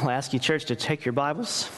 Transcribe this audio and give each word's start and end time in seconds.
I'll 0.00 0.10
ask 0.10 0.32
you, 0.32 0.38
church, 0.38 0.66
to 0.66 0.76
take 0.76 1.04
your 1.04 1.12
Bibles, 1.12 1.68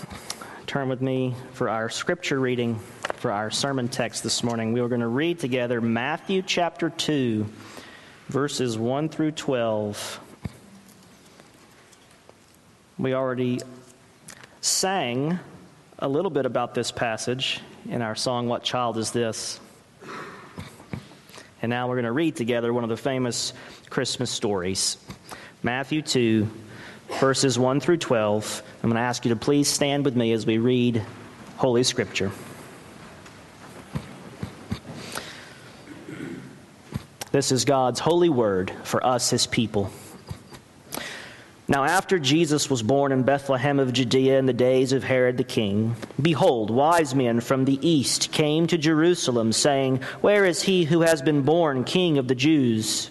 turn 0.66 0.90
with 0.90 1.00
me 1.00 1.34
for 1.54 1.70
our 1.70 1.88
scripture 1.88 2.38
reading 2.38 2.78
for 3.14 3.32
our 3.32 3.50
sermon 3.50 3.88
text 3.88 4.22
this 4.22 4.44
morning. 4.44 4.74
We 4.74 4.80
are 4.80 4.88
going 4.88 5.00
to 5.00 5.08
read 5.08 5.38
together 5.38 5.80
Matthew 5.80 6.42
chapter 6.42 6.90
2, 6.90 7.46
verses 8.28 8.76
1 8.76 9.08
through 9.08 9.30
12. 9.30 10.20
We 12.98 13.14
already 13.14 13.60
sang 14.60 15.38
a 15.98 16.06
little 16.06 16.30
bit 16.30 16.44
about 16.44 16.74
this 16.74 16.90
passage 16.90 17.60
in 17.88 18.02
our 18.02 18.14
song, 18.14 18.48
What 18.48 18.62
Child 18.62 18.98
Is 18.98 19.12
This? 19.12 19.58
And 21.62 21.70
now 21.70 21.88
we're 21.88 21.94
going 21.94 22.04
to 22.04 22.12
read 22.12 22.36
together 22.36 22.70
one 22.70 22.84
of 22.84 22.90
the 22.90 22.98
famous 22.98 23.54
Christmas 23.88 24.30
stories 24.30 24.98
Matthew 25.62 26.02
2, 26.02 26.50
verses 27.18 27.58
1 27.58 27.80
through 27.80 27.98
12. 27.98 28.62
I'm 28.82 28.90
going 28.90 28.94
to 28.94 29.00
ask 29.00 29.24
you 29.24 29.30
to 29.30 29.36
please 29.36 29.68
stand 29.68 30.04
with 30.04 30.16
me 30.16 30.32
as 30.32 30.46
we 30.46 30.58
read 30.58 31.04
Holy 31.56 31.82
Scripture. 31.82 32.30
This 37.32 37.52
is 37.52 37.64
God's 37.64 38.00
holy 38.00 38.28
word 38.28 38.72
for 38.82 39.04
us, 39.06 39.30
his 39.30 39.46
people. 39.46 39.90
Now, 41.68 41.84
after 41.84 42.18
Jesus 42.18 42.68
was 42.68 42.82
born 42.82 43.12
in 43.12 43.22
Bethlehem 43.22 43.78
of 43.78 43.92
Judea 43.92 44.40
in 44.40 44.46
the 44.46 44.52
days 44.52 44.92
of 44.92 45.04
Herod 45.04 45.36
the 45.36 45.44
king, 45.44 45.94
behold, 46.20 46.68
wise 46.68 47.14
men 47.14 47.38
from 47.38 47.64
the 47.64 47.78
east 47.88 48.32
came 48.32 48.66
to 48.66 48.76
Jerusalem, 48.76 49.52
saying, 49.52 50.00
Where 50.20 50.44
is 50.44 50.62
he 50.62 50.84
who 50.84 51.02
has 51.02 51.22
been 51.22 51.42
born 51.42 51.84
king 51.84 52.18
of 52.18 52.26
the 52.26 52.34
Jews? 52.34 53.10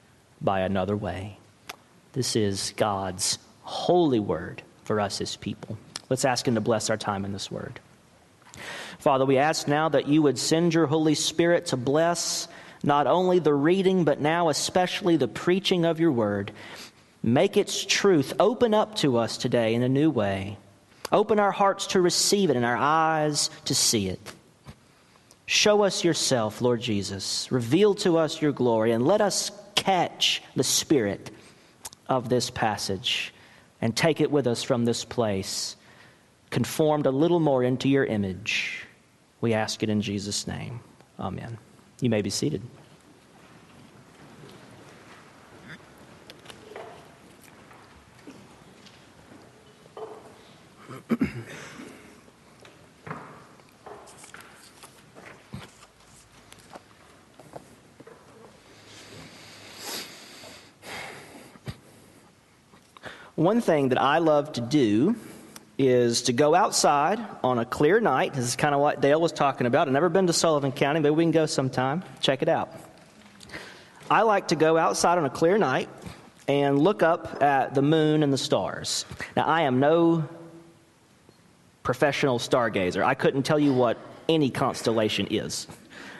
by 0.41 0.61
another 0.61 0.95
way. 0.95 1.37
This 2.13 2.35
is 2.35 2.73
God's 2.75 3.37
holy 3.61 4.19
word 4.19 4.61
for 4.83 4.99
us, 4.99 5.21
as 5.21 5.35
people. 5.35 5.77
Let's 6.09 6.25
ask 6.25 6.47
him 6.47 6.55
to 6.55 6.61
bless 6.61 6.89
our 6.89 6.97
time 6.97 7.23
in 7.23 7.31
this 7.31 7.49
word. 7.49 7.79
Father, 8.99 9.25
we 9.25 9.37
ask 9.37 9.67
now 9.67 9.89
that 9.89 10.07
you 10.07 10.21
would 10.21 10.37
send 10.37 10.73
your 10.73 10.87
Holy 10.87 11.15
Spirit 11.15 11.67
to 11.67 11.77
bless 11.77 12.47
not 12.83 13.07
only 13.07 13.39
the 13.39 13.53
reading, 13.53 14.03
but 14.03 14.19
now 14.19 14.49
especially 14.49 15.15
the 15.15 15.27
preaching 15.27 15.85
of 15.85 15.99
your 15.99 16.11
word. 16.11 16.51
Make 17.23 17.55
its 17.55 17.85
truth 17.85 18.33
open 18.39 18.73
up 18.73 18.95
to 18.97 19.17
us 19.17 19.37
today 19.37 19.75
in 19.75 19.83
a 19.83 19.89
new 19.89 20.09
way. 20.09 20.57
Open 21.11 21.39
our 21.39 21.51
hearts 21.51 21.87
to 21.87 22.01
receive 22.01 22.49
it 22.49 22.55
and 22.55 22.65
our 22.65 22.77
eyes 22.77 23.49
to 23.65 23.75
see 23.75 24.07
it. 24.07 24.19
Show 25.45 25.83
us 25.83 26.03
yourself, 26.03 26.61
Lord 26.61 26.81
Jesus. 26.81 27.51
Reveal 27.51 27.95
to 27.95 28.17
us 28.17 28.41
your 28.41 28.53
glory 28.53 28.91
and 28.91 29.05
let 29.05 29.21
us 29.21 29.51
catch 29.81 30.43
the 30.55 30.63
spirit 30.63 31.31
of 32.07 32.29
this 32.29 32.51
passage 32.51 33.33
and 33.81 33.97
take 33.97 34.21
it 34.21 34.29
with 34.29 34.45
us 34.45 34.61
from 34.61 34.85
this 34.85 35.03
place, 35.03 35.75
conformed 36.51 37.07
a 37.07 37.11
little 37.11 37.39
more 37.39 37.63
into 37.63 37.89
your 37.89 38.05
image. 38.05 38.85
We 39.41 39.53
ask 39.53 39.81
it 39.81 39.89
in 39.89 39.99
Jesus' 40.01 40.45
name. 40.45 40.81
Amen. 41.19 41.57
You 41.99 42.11
may 42.11 42.21
be 42.21 42.29
seated. 42.29 42.61
One 63.35 63.61
thing 63.61 63.89
that 63.89 64.01
I 64.01 64.17
love 64.17 64.51
to 64.53 64.61
do 64.61 65.15
is 65.77 66.23
to 66.23 66.33
go 66.33 66.53
outside 66.53 67.19
on 67.43 67.59
a 67.59 67.65
clear 67.65 68.01
night. 68.01 68.33
This 68.33 68.43
is 68.43 68.55
kind 68.57 68.75
of 68.75 68.81
what 68.81 68.99
Dale 68.99 69.21
was 69.21 69.31
talking 69.31 69.65
about. 69.65 69.87
I've 69.87 69.93
never 69.93 70.09
been 70.09 70.27
to 70.27 70.33
Sullivan 70.33 70.73
County. 70.73 70.99
Maybe 70.99 71.15
we 71.15 71.23
can 71.23 71.31
go 71.31 71.45
sometime. 71.45 72.03
Check 72.19 72.41
it 72.41 72.49
out. 72.49 72.75
I 74.09 74.23
like 74.23 74.49
to 74.49 74.57
go 74.57 74.77
outside 74.77 75.17
on 75.17 75.23
a 75.23 75.29
clear 75.29 75.57
night 75.57 75.87
and 76.49 76.77
look 76.77 77.01
up 77.03 77.41
at 77.41 77.73
the 77.73 77.81
moon 77.81 78.21
and 78.21 78.33
the 78.33 78.37
stars. 78.37 79.05
Now, 79.37 79.45
I 79.45 79.61
am 79.61 79.79
no 79.79 80.27
professional 81.83 82.37
stargazer. 82.37 83.01
I 83.01 83.13
couldn't 83.13 83.43
tell 83.43 83.59
you 83.59 83.73
what 83.73 83.97
any 84.27 84.49
constellation 84.49 85.27
is. 85.31 85.67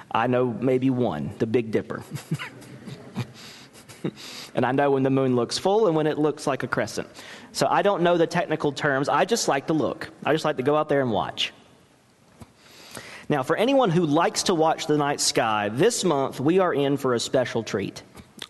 I 0.10 0.28
know 0.28 0.46
maybe 0.46 0.90
one, 0.90 1.34
the 1.40 1.46
Big 1.46 1.72
Dipper. 1.72 2.04
and 4.56 4.66
I 4.66 4.72
know 4.72 4.92
when 4.92 5.04
the 5.04 5.10
moon 5.10 5.36
looks 5.36 5.58
full 5.58 5.88
and 5.88 5.96
when 5.96 6.08
it 6.08 6.18
looks 6.18 6.48
like 6.48 6.64
a 6.64 6.68
crescent. 6.68 7.08
So 7.52 7.68
I 7.68 7.82
don't 7.82 8.04
know 8.04 8.18
the 8.18 8.28
technical 8.28 8.72
terms. 8.72 9.10
I 9.10 9.26
just 9.26 9.48
like 9.48 9.68
to 9.68 9.74
look. 9.74 10.10
I 10.26 10.34
just 10.34 10.46
like 10.46 10.58
to 10.58 10.64
go 10.64 10.76
out 10.76 10.90
there 10.90 11.02
and 11.02 11.12
watch. 11.12 11.54
Now, 13.30 13.44
for 13.44 13.56
anyone 13.56 13.90
who 13.90 14.06
likes 14.06 14.44
to 14.44 14.54
watch 14.54 14.88
the 14.88 14.98
night 14.98 15.22
sky, 15.22 15.70
this 15.70 16.04
month 16.04 16.40
we 16.40 16.60
are 16.60 16.74
in 16.74 16.98
for 16.98 17.14
a 17.14 17.20
special 17.20 17.64
treat 17.64 18.04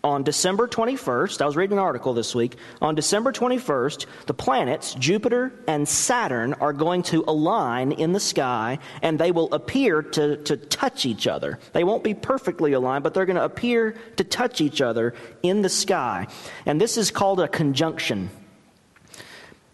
on 0.04 0.24
December 0.24 0.66
21st, 0.66 1.40
I 1.40 1.46
was 1.46 1.56
reading 1.56 1.78
an 1.78 1.84
article 1.84 2.12
this 2.12 2.34
week. 2.34 2.56
On 2.80 2.94
December 2.94 3.32
21st, 3.32 4.06
the 4.26 4.34
planets, 4.34 4.94
Jupiter 4.94 5.52
and 5.68 5.88
Saturn, 5.88 6.54
are 6.54 6.72
going 6.72 7.04
to 7.04 7.24
align 7.28 7.92
in 7.92 8.12
the 8.12 8.20
sky 8.20 8.78
and 9.00 9.18
they 9.18 9.30
will 9.30 9.52
appear 9.54 10.02
to, 10.02 10.38
to 10.38 10.56
touch 10.56 11.06
each 11.06 11.26
other. 11.26 11.58
They 11.72 11.84
won't 11.84 12.02
be 12.02 12.14
perfectly 12.14 12.72
aligned, 12.72 13.04
but 13.04 13.14
they're 13.14 13.26
going 13.26 13.36
to 13.36 13.44
appear 13.44 13.92
to 14.16 14.24
touch 14.24 14.60
each 14.60 14.80
other 14.80 15.14
in 15.42 15.62
the 15.62 15.68
sky. 15.68 16.26
And 16.66 16.80
this 16.80 16.98
is 16.98 17.10
called 17.10 17.40
a 17.40 17.46
conjunction. 17.46 18.30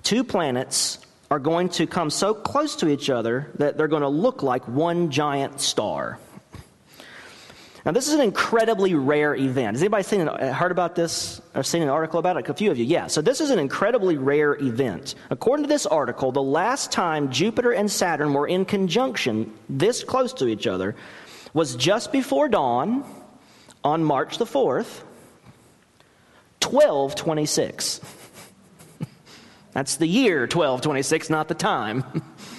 Two 0.03 0.25
planets 0.25 0.99
are 1.31 1.39
going 1.39 1.69
to 1.71 1.87
come 1.87 2.11
so 2.11 2.35
close 2.35 2.77
to 2.77 2.89
each 2.89 3.11
other 3.11 3.51
that 3.59 3.77
they're 3.77 3.89
going 3.89 4.03
to 4.03 4.09
look 4.09 4.43
like 4.43 4.67
one 4.69 5.11
giant 5.11 5.61
star. 5.61 6.19
Now, 7.88 7.93
this 7.93 8.06
is 8.06 8.12
an 8.12 8.20
incredibly 8.20 8.94
rare 8.94 9.35
event. 9.35 9.76
Has 9.76 9.81
anybody 9.81 10.02
seen, 10.02 10.29
uh, 10.29 10.52
heard 10.52 10.73
about 10.73 10.94
this 10.94 11.40
or 11.55 11.62
seen 11.62 11.81
an 11.81 11.88
article 11.88 12.19
about 12.19 12.37
it? 12.37 12.46
A 12.46 12.52
few 12.52 12.70
of 12.70 12.76
you, 12.76 12.85
yeah. 12.85 13.06
So, 13.06 13.23
this 13.23 13.40
is 13.40 13.49
an 13.49 13.58
incredibly 13.58 14.19
rare 14.19 14.56
event. 14.56 15.14
According 15.31 15.64
to 15.64 15.70
this 15.70 15.87
article, 15.87 16.31
the 16.31 16.43
last 16.43 16.93
time 16.93 17.31
Jupiter 17.31 17.73
and 17.73 17.90
Saturn 17.90 18.35
were 18.35 18.46
in 18.46 18.67
conjunction 18.67 19.55
this 19.70 20.05
close 20.05 20.35
to 20.35 20.49
each 20.49 20.67
other 20.67 20.96
was 21.55 21.76
just 21.76 22.12
before 22.12 22.46
dawn 22.50 23.06
on 23.82 24.05
March 24.05 24.37
the 24.37 24.44
4th, 24.44 25.00
1226. 26.61 28.02
That's 29.73 29.96
the 29.96 30.06
year 30.06 30.40
1226, 30.40 31.31
not 31.31 31.49
the 31.49 31.55
time. 31.55 32.05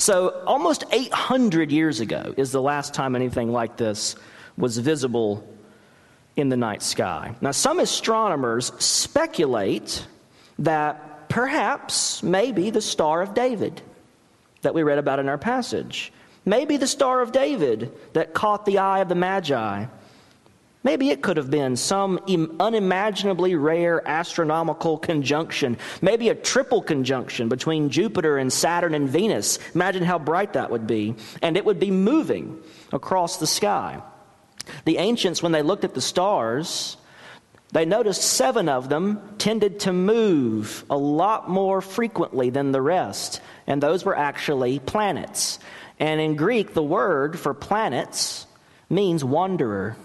so, 0.00 0.42
almost 0.46 0.84
800 0.90 1.70
years 1.70 2.00
ago 2.00 2.32
is 2.38 2.52
the 2.52 2.62
last 2.62 2.94
time 2.94 3.14
anything 3.14 3.52
like 3.52 3.76
this 3.76 4.16
was 4.56 4.78
visible 4.78 5.46
in 6.36 6.48
the 6.48 6.56
night 6.56 6.82
sky. 6.82 7.34
Now, 7.42 7.50
some 7.50 7.80
astronomers 7.80 8.72
speculate 8.82 10.06
that 10.58 11.28
perhaps, 11.28 12.22
maybe, 12.22 12.70
the 12.70 12.80
Star 12.80 13.20
of 13.20 13.34
David 13.34 13.82
that 14.62 14.72
we 14.72 14.82
read 14.82 14.96
about 14.96 15.18
in 15.18 15.28
our 15.28 15.36
passage, 15.36 16.14
maybe 16.46 16.78
the 16.78 16.86
Star 16.86 17.20
of 17.20 17.30
David 17.30 17.92
that 18.14 18.32
caught 18.32 18.64
the 18.64 18.78
eye 18.78 19.00
of 19.00 19.10
the 19.10 19.14
Magi 19.14 19.84
Maybe 20.82 21.10
it 21.10 21.20
could 21.20 21.36
have 21.36 21.50
been 21.50 21.76
some 21.76 22.20
unimaginably 22.58 23.54
rare 23.54 24.06
astronomical 24.08 24.96
conjunction, 24.96 25.76
maybe 26.00 26.30
a 26.30 26.34
triple 26.34 26.80
conjunction 26.80 27.50
between 27.50 27.90
Jupiter 27.90 28.38
and 28.38 28.50
Saturn 28.50 28.94
and 28.94 29.08
Venus. 29.08 29.58
Imagine 29.74 30.04
how 30.04 30.18
bright 30.18 30.54
that 30.54 30.70
would 30.70 30.86
be. 30.86 31.16
And 31.42 31.58
it 31.58 31.66
would 31.66 31.78
be 31.78 31.90
moving 31.90 32.58
across 32.92 33.36
the 33.36 33.46
sky. 33.46 34.02
The 34.86 34.96
ancients, 34.96 35.42
when 35.42 35.52
they 35.52 35.62
looked 35.62 35.84
at 35.84 35.94
the 35.94 36.00
stars, 36.00 36.96
they 37.72 37.84
noticed 37.84 38.22
seven 38.22 38.68
of 38.68 38.88
them 38.88 39.20
tended 39.36 39.80
to 39.80 39.92
move 39.92 40.84
a 40.88 40.96
lot 40.96 41.48
more 41.48 41.80
frequently 41.80 42.50
than 42.50 42.72
the 42.72 42.82
rest, 42.82 43.40
and 43.66 43.82
those 43.82 44.04
were 44.04 44.16
actually 44.16 44.78
planets. 44.78 45.58
And 45.98 46.20
in 46.20 46.36
Greek, 46.36 46.74
the 46.74 46.82
word 46.82 47.38
for 47.38 47.54
planets 47.54 48.46
means 48.88 49.22
wanderer 49.22 49.96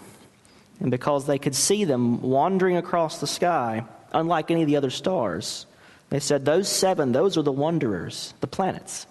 and 0.80 0.92
because 0.92 1.26
they 1.26 1.40
could 1.40 1.56
see 1.56 1.86
them 1.86 2.22
wandering 2.22 2.78
across 2.78 3.20
the 3.20 3.28
sky, 3.28 3.86
unlike 4.12 4.52
any 4.52 4.62
of 4.62 4.68
the 4.68 4.76
other 4.76 4.90
stars, 4.90 5.66
they 6.10 6.20
said 6.20 6.46
those 6.46 6.70
seven, 6.70 7.12
those 7.12 7.38
are 7.38 7.42
the 7.42 7.52
wanderers, 7.52 8.34
the 8.42 8.48
planets. 8.48 9.08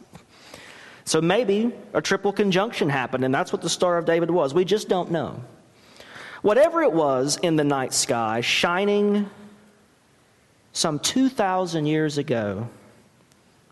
So 1.05 1.21
maybe 1.21 1.73
a 1.93 2.01
triple 2.01 2.33
conjunction 2.33 2.89
happened, 2.89 3.25
and 3.25 3.35
that's 3.35 3.53
what 3.53 3.63
the 3.63 3.69
Star 3.69 3.99
of 3.99 4.07
David 4.07 4.31
was. 4.31 4.55
We 4.55 4.65
just 4.65 4.89
don't 4.89 5.11
know. 5.11 5.43
Whatever 6.43 6.83
it 6.83 6.93
was 6.93 7.37
in 7.37 7.57
the 7.57 7.65
night 7.65 7.93
sky, 7.93 8.41
shining 8.41 9.29
some 10.73 10.99
2,000 10.99 11.87
years 11.87 12.19
ago, 12.19 12.69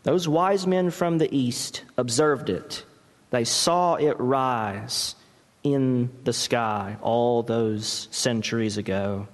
those 0.02 0.26
wise 0.26 0.66
men 0.66 0.90
from 0.90 1.18
the 1.18 1.34
east 1.34 1.84
observed 1.96 2.50
it. 2.50 2.84
They 3.30 3.44
saw 3.44 3.94
it 3.94 4.16
rise 4.18 5.14
in 5.62 6.10
the 6.24 6.32
sky 6.32 6.96
all 7.02 7.42
those 7.42 8.08
centuries 8.10 8.76
ago. 8.76 9.28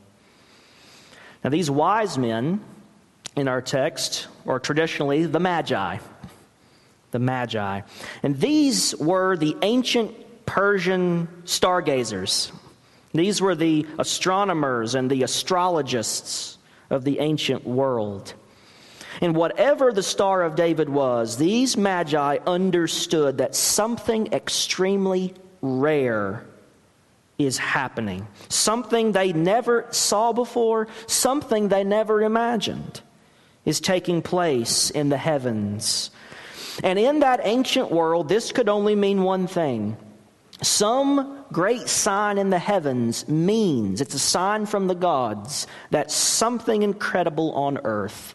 Now, 1.43 1.51
these 1.51 1.71
wise 1.71 2.19
men 2.19 2.61
in 3.37 3.49
our 3.49 3.63
text 3.63 4.27
are 4.47 4.59
traditionally 4.59 5.27
the 5.27 5.41
Magi. 5.41 5.99
The 7.11 7.19
Magi. 7.19 7.83
And 8.23 8.39
these 8.39 8.95
were 8.97 9.37
the 9.37 9.57
ancient 9.63 10.47
Persian 10.47 11.29
stargazers. 11.45 12.53
These 13.15 13.41
were 13.41 13.55
the 13.55 13.87
astronomers 13.99 14.95
and 14.95 15.11
the 15.11 15.23
astrologists 15.23 16.59
of 16.91 17.05
the 17.05 17.21
ancient 17.21 17.67
world. 17.67 18.35
And 19.21 19.35
whatever 19.35 19.93
the 19.93 20.03
Star 20.03 20.43
of 20.43 20.55
David 20.55 20.89
was, 20.89 21.37
these 21.39 21.77
magi 21.77 22.39
understood 22.47 23.39
that 23.39 23.55
something 23.55 24.33
extremely 24.33 25.35
rare 25.63 26.45
is 27.39 27.59
happening. 27.59 28.27
Something 28.49 29.13
they 29.13 29.33
never 29.33 29.87
saw 29.91 30.33
before, 30.33 30.89
something 31.07 31.69
they 31.69 31.85
never 31.85 32.23
imagined 32.23 33.01
is 33.65 33.81
taking 33.81 34.23
place 34.23 34.91
in 34.91 35.09
the 35.09 35.17
heavens. 35.17 36.11
And 36.83 36.99
in 36.99 37.21
that 37.21 37.41
ancient 37.43 37.91
world, 37.91 38.29
this 38.29 38.53
could 38.53 38.69
only 38.69 38.95
mean 38.95 39.23
one 39.23 39.47
thing. 39.47 39.97
Some 40.63 41.45
great 41.53 41.89
sign 41.89 42.39
in 42.39 42.51
the 42.51 42.59
heavens 42.59 43.29
means, 43.29 44.01
it's 44.01 44.15
a 44.15 44.19
sign 44.19 44.67
from 44.67 44.89
the 44.89 44.95
gods, 44.95 45.67
that 45.91 46.11
something 46.11 46.83
incredible 46.83 47.53
on 47.53 47.79
earth 47.85 48.35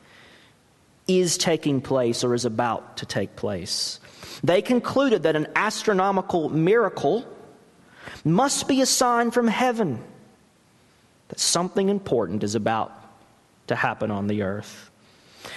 is 1.07 1.37
taking 1.37 1.81
place 1.81 2.23
or 2.23 2.33
is 2.33 2.45
about 2.45 2.97
to 2.97 3.05
take 3.05 3.35
place. 3.35 3.99
They 4.43 4.61
concluded 4.61 5.23
that 5.23 5.35
an 5.35 5.47
astronomical 5.55 6.49
miracle 6.49 7.25
must 8.23 8.67
be 8.67 8.81
a 8.81 8.85
sign 8.85 9.31
from 9.31 9.47
heaven 9.47 10.01
that 11.29 11.39
something 11.39 11.89
important 11.89 12.43
is 12.43 12.55
about 12.55 12.91
to 13.67 13.75
happen 13.75 14.11
on 14.11 14.27
the 14.27 14.43
earth. 14.43 14.89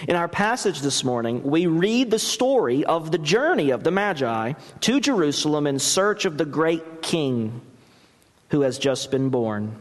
In 0.08 0.16
our 0.16 0.28
passage 0.28 0.80
this 0.80 1.04
morning, 1.04 1.42
we 1.42 1.66
read 1.66 2.10
the 2.10 2.18
story 2.18 2.84
of 2.84 3.12
the 3.12 3.18
journey 3.18 3.70
of 3.70 3.84
the 3.84 3.90
Magi 3.90 4.52
to 4.80 5.00
Jerusalem 5.00 5.66
in 5.66 5.78
search 5.78 6.24
of 6.24 6.38
the 6.38 6.44
great 6.44 7.02
king 7.02 7.60
who 8.50 8.62
has 8.62 8.78
just 8.78 9.10
been 9.10 9.28
born. 9.28 9.74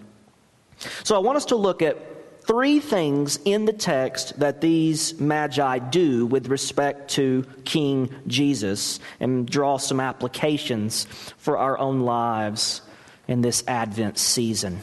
So 1.03 1.15
I 1.15 1.19
want 1.19 1.37
us 1.37 1.45
to 1.45 1.55
look 1.55 1.81
at 1.81 1.97
three 2.45 2.79
things 2.79 3.39
in 3.45 3.65
the 3.65 3.73
text 3.73 4.39
that 4.39 4.61
these 4.61 5.19
magi 5.19 5.79
do 5.79 6.25
with 6.25 6.47
respect 6.47 7.11
to 7.11 7.45
King 7.63 8.13
Jesus 8.27 8.99
and 9.19 9.47
draw 9.47 9.77
some 9.77 9.99
applications 9.99 11.05
for 11.37 11.57
our 11.57 11.77
own 11.77 12.01
lives 12.01 12.81
in 13.27 13.41
this 13.41 13.63
Advent 13.67 14.17
season. 14.17 14.81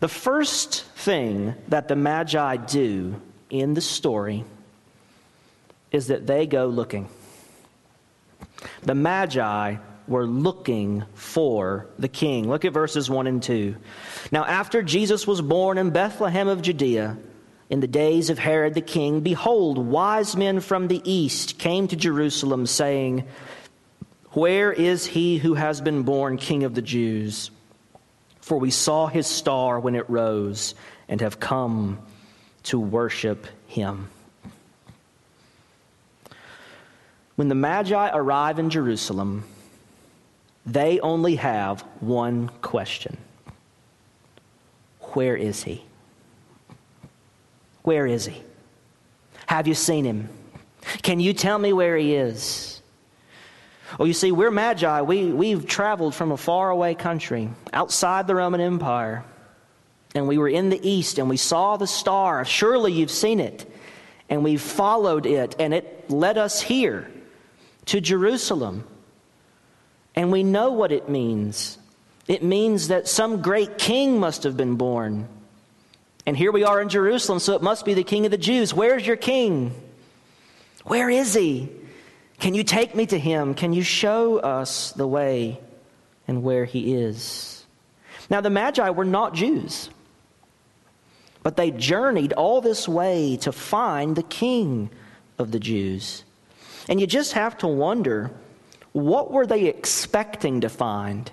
The 0.00 0.08
first 0.08 0.84
thing 0.96 1.54
that 1.68 1.88
the 1.88 1.96
magi 1.96 2.56
do 2.56 3.20
in 3.50 3.74
the 3.74 3.80
story 3.80 4.44
is 5.90 6.08
that 6.08 6.26
they 6.26 6.46
go 6.46 6.66
looking. 6.66 7.08
The 8.82 8.94
magi 8.94 9.76
were 10.08 10.26
looking 10.26 11.04
for 11.14 11.86
the 11.98 12.08
king. 12.08 12.48
Look 12.48 12.64
at 12.64 12.72
verses 12.72 13.10
1 13.10 13.26
and 13.26 13.42
2. 13.42 13.76
Now, 14.32 14.44
after 14.44 14.82
Jesus 14.82 15.26
was 15.26 15.40
born 15.40 15.78
in 15.78 15.90
Bethlehem 15.90 16.48
of 16.48 16.62
Judea, 16.62 17.18
in 17.70 17.80
the 17.80 17.86
days 17.86 18.30
of 18.30 18.38
Herod 18.38 18.74
the 18.74 18.80
king, 18.80 19.20
behold, 19.20 19.78
wise 19.78 20.36
men 20.36 20.60
from 20.60 20.88
the 20.88 21.02
east 21.04 21.58
came 21.58 21.88
to 21.88 21.96
Jerusalem, 21.96 22.66
saying, 22.66 23.24
Where 24.30 24.72
is 24.72 25.04
he 25.06 25.38
who 25.38 25.54
has 25.54 25.80
been 25.80 26.02
born 26.02 26.38
king 26.38 26.64
of 26.64 26.74
the 26.74 26.82
Jews? 26.82 27.50
For 28.40 28.58
we 28.58 28.70
saw 28.70 29.06
his 29.06 29.26
star 29.26 29.78
when 29.78 29.94
it 29.94 30.08
rose 30.08 30.74
and 31.08 31.20
have 31.20 31.38
come 31.38 31.98
to 32.64 32.80
worship 32.80 33.46
him. 33.66 34.08
When 37.36 37.48
the 37.48 37.54
Magi 37.54 38.10
arrive 38.12 38.58
in 38.58 38.70
Jerusalem, 38.70 39.44
they 40.66 41.00
only 41.00 41.36
have 41.36 41.82
one 42.00 42.50
question 42.60 43.16
Where 45.14 45.36
is 45.36 45.62
he? 45.62 45.84
Where 47.82 48.06
is 48.06 48.26
he? 48.26 48.42
Have 49.46 49.66
you 49.66 49.74
seen 49.74 50.04
him? 50.04 50.28
Can 51.02 51.20
you 51.20 51.32
tell 51.32 51.58
me 51.58 51.72
where 51.72 51.96
he 51.96 52.14
is? 52.14 52.82
Well, 53.98 54.06
you 54.06 54.12
see, 54.12 54.32
we're 54.32 54.50
magi. 54.50 55.00
We, 55.00 55.32
we've 55.32 55.66
traveled 55.66 56.14
from 56.14 56.32
a 56.32 56.36
faraway 56.36 56.94
country 56.94 57.48
outside 57.72 58.26
the 58.26 58.34
Roman 58.34 58.60
Empire. 58.60 59.24
And 60.14 60.28
we 60.28 60.38
were 60.38 60.48
in 60.48 60.68
the 60.68 60.88
east 60.88 61.18
and 61.18 61.28
we 61.28 61.36
saw 61.36 61.76
the 61.76 61.86
star. 61.86 62.44
Surely 62.44 62.92
you've 62.92 63.10
seen 63.10 63.40
it. 63.40 63.70
And 64.28 64.44
we 64.44 64.58
followed 64.58 65.24
it, 65.24 65.56
and 65.58 65.72
it 65.72 66.10
led 66.10 66.36
us 66.36 66.60
here 66.60 67.10
to 67.86 67.98
Jerusalem. 67.98 68.86
And 70.18 70.32
we 70.32 70.42
know 70.42 70.72
what 70.72 70.90
it 70.90 71.08
means. 71.08 71.78
It 72.26 72.42
means 72.42 72.88
that 72.88 73.06
some 73.06 73.40
great 73.40 73.78
king 73.78 74.18
must 74.18 74.42
have 74.42 74.56
been 74.56 74.74
born. 74.74 75.28
And 76.26 76.36
here 76.36 76.50
we 76.50 76.64
are 76.64 76.82
in 76.82 76.88
Jerusalem, 76.88 77.38
so 77.38 77.54
it 77.54 77.62
must 77.62 77.84
be 77.84 77.94
the 77.94 78.02
king 78.02 78.24
of 78.24 78.32
the 78.32 78.36
Jews. 78.36 78.74
Where's 78.74 79.06
your 79.06 79.14
king? 79.14 79.80
Where 80.82 81.08
is 81.08 81.34
he? 81.34 81.68
Can 82.40 82.54
you 82.54 82.64
take 82.64 82.96
me 82.96 83.06
to 83.06 83.16
him? 83.16 83.54
Can 83.54 83.72
you 83.72 83.84
show 83.84 84.38
us 84.38 84.90
the 84.90 85.06
way 85.06 85.60
and 86.26 86.42
where 86.42 86.64
he 86.64 86.94
is? 86.94 87.64
Now, 88.28 88.40
the 88.40 88.50
Magi 88.50 88.90
were 88.90 89.04
not 89.04 89.34
Jews, 89.34 89.88
but 91.44 91.56
they 91.56 91.70
journeyed 91.70 92.32
all 92.32 92.60
this 92.60 92.88
way 92.88 93.36
to 93.42 93.52
find 93.52 94.16
the 94.16 94.24
king 94.24 94.90
of 95.38 95.52
the 95.52 95.60
Jews. 95.60 96.24
And 96.88 97.00
you 97.00 97.06
just 97.06 97.34
have 97.34 97.56
to 97.58 97.68
wonder 97.68 98.32
what 98.98 99.30
were 99.30 99.46
they 99.46 99.66
expecting 99.66 100.62
to 100.62 100.68
find 100.68 101.30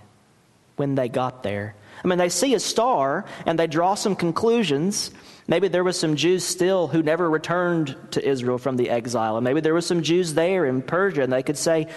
when 0.76 0.96
they 0.96 1.10
got 1.10 1.44
there? 1.44 1.76
I 2.04 2.08
mean, 2.08 2.18
they 2.18 2.30
see 2.30 2.54
a 2.54 2.60
star 2.60 3.26
and 3.46 3.58
they 3.58 3.68
draw 3.68 3.96
some 3.96 4.16
conclusions. 4.16 5.12
Maybe 5.48 5.68
there 5.68 5.84
were 5.84 5.94
some 5.94 6.16
Jews 6.16 6.44
still 6.44 6.88
who 6.88 7.02
never 7.02 7.30
returned 7.30 7.96
to 8.12 8.28
Israel 8.28 8.58
from 8.58 8.78
the 8.78 8.90
exile. 8.90 9.38
And 9.38 9.44
maybe 9.44 9.62
there 9.62 9.74
were 9.74 9.82
some 9.82 10.04
Jews 10.04 10.34
there 10.34 10.66
in 10.66 10.82
Persia 10.82 11.22
and 11.22 11.32
they 11.32 11.44
could 11.44 11.58
say, 11.58 11.88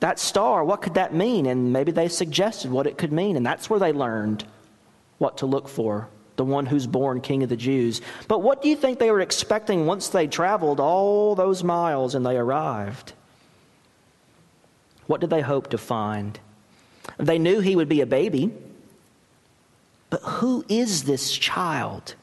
that 0.00 0.18
star, 0.18 0.64
what 0.64 0.82
could 0.82 0.94
that 0.94 1.14
mean? 1.14 1.46
And 1.46 1.72
maybe 1.72 1.92
they 1.92 2.08
suggested 2.08 2.70
what 2.70 2.86
it 2.86 2.98
could 2.98 3.12
mean. 3.12 3.36
And 3.36 3.46
that's 3.46 3.70
where 3.70 3.80
they 3.80 3.92
learned 3.92 4.44
what 5.18 5.38
to 5.38 5.46
look 5.46 5.68
for 5.68 6.08
the 6.36 6.44
one 6.44 6.66
who's 6.66 6.86
born 6.86 7.20
King 7.20 7.42
of 7.42 7.48
the 7.48 7.56
Jews. 7.56 8.00
But 8.26 8.42
what 8.42 8.60
do 8.60 8.68
you 8.68 8.76
think 8.76 8.98
they 8.98 9.10
were 9.10 9.20
expecting 9.20 9.86
once 9.86 10.08
they 10.08 10.26
traveled 10.26 10.80
all 10.80 11.34
those 11.34 11.62
miles 11.62 12.14
and 12.14 12.26
they 12.26 12.36
arrived? 12.36 13.12
What 15.06 15.20
did 15.20 15.30
they 15.30 15.42
hope 15.42 15.70
to 15.70 15.78
find? 15.78 16.38
They 17.18 17.38
knew 17.38 17.60
he 17.60 17.76
would 17.76 17.88
be 17.88 18.00
a 18.00 18.06
baby. 18.06 18.50
But 20.10 20.22
who 20.22 20.64
is 20.68 21.04
this 21.04 21.36
child 21.36 22.14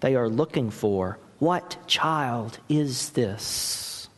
they 0.00 0.14
are 0.16 0.28
looking 0.28 0.70
for? 0.70 1.18
What 1.38 1.76
child 1.86 2.58
is 2.68 3.10
this? 3.10 4.08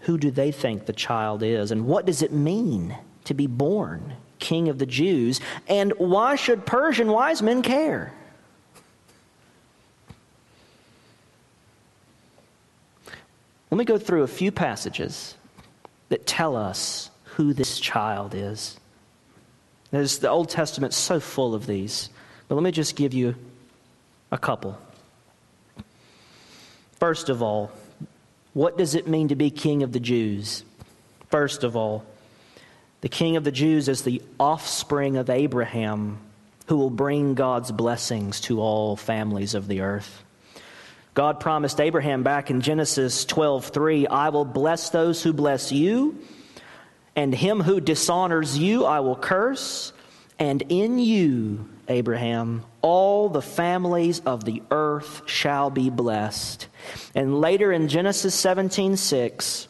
Who 0.00 0.18
do 0.18 0.30
they 0.30 0.52
think 0.52 0.86
the 0.86 0.92
child 0.92 1.42
is? 1.42 1.72
And 1.72 1.86
what 1.86 2.06
does 2.06 2.22
it 2.22 2.32
mean 2.32 2.96
to 3.24 3.34
be 3.34 3.48
born 3.48 4.14
king 4.38 4.68
of 4.68 4.78
the 4.78 4.86
Jews? 4.86 5.40
And 5.66 5.92
why 5.98 6.36
should 6.36 6.64
Persian 6.64 7.10
wise 7.10 7.42
men 7.42 7.62
care? 7.62 8.12
Let 13.70 13.78
me 13.78 13.84
go 13.84 13.98
through 13.98 14.22
a 14.22 14.28
few 14.28 14.52
passages 14.52 15.34
that 16.08 16.26
tell 16.26 16.56
us 16.56 17.10
who 17.24 17.52
this 17.52 17.80
child 17.80 18.34
is. 18.34 18.78
There's, 19.90 20.18
the 20.18 20.30
Old 20.30 20.48
Testament 20.48 20.94
so 20.94 21.20
full 21.20 21.54
of 21.54 21.66
these, 21.66 22.10
but 22.48 22.54
let 22.54 22.64
me 22.64 22.70
just 22.70 22.96
give 22.96 23.12
you 23.12 23.34
a 24.30 24.38
couple. 24.38 24.78
First 26.98 27.28
of 27.28 27.42
all, 27.42 27.70
what 28.52 28.78
does 28.78 28.94
it 28.94 29.06
mean 29.06 29.28
to 29.28 29.36
be 29.36 29.50
king 29.50 29.82
of 29.82 29.92
the 29.92 30.00
Jews? 30.00 30.64
First 31.28 31.64
of 31.64 31.76
all, 31.76 32.04
the 33.00 33.08
king 33.08 33.36
of 33.36 33.44
the 33.44 33.52
Jews 33.52 33.88
is 33.88 34.02
the 34.02 34.22
offspring 34.40 35.16
of 35.16 35.28
Abraham 35.28 36.18
who 36.66 36.76
will 36.76 36.90
bring 36.90 37.34
God's 37.34 37.70
blessings 37.70 38.40
to 38.42 38.60
all 38.60 38.96
families 38.96 39.54
of 39.54 39.68
the 39.68 39.82
earth. 39.82 40.24
God 41.16 41.40
promised 41.40 41.80
Abraham 41.80 42.22
back 42.22 42.50
in 42.50 42.60
Genesis 42.60 43.24
12:3, 43.24 44.06
"I 44.06 44.28
will 44.28 44.44
bless 44.44 44.90
those 44.90 45.22
who 45.22 45.32
bless 45.32 45.72
you, 45.72 46.18
and 47.16 47.34
him 47.34 47.62
who 47.62 47.80
dishonors 47.80 48.58
you 48.58 48.84
I 48.84 49.00
will 49.00 49.16
curse, 49.16 49.94
and 50.38 50.62
in 50.68 50.98
you, 50.98 51.64
Abraham, 51.88 52.64
all 52.82 53.30
the 53.30 53.40
families 53.40 54.20
of 54.26 54.44
the 54.44 54.62
earth 54.70 55.22
shall 55.24 55.70
be 55.70 55.88
blessed." 55.88 56.66
And 57.14 57.40
later 57.40 57.72
in 57.72 57.88
Genesis 57.88 58.34
17:6, 58.34 59.68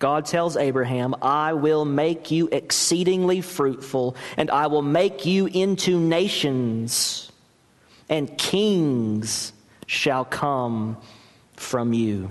God 0.00 0.26
tells 0.26 0.56
Abraham, 0.56 1.14
I 1.22 1.52
will 1.52 1.84
make 1.84 2.32
you 2.32 2.48
exceedingly 2.50 3.42
fruitful, 3.42 4.16
and 4.36 4.50
I 4.50 4.66
will 4.66 4.82
make 4.82 5.24
you 5.24 5.46
into 5.46 6.00
nations, 6.00 7.30
and 8.08 8.36
kings 8.36 9.52
shall 9.92 10.24
come 10.24 10.96
from 11.54 11.92
you. 11.92 12.30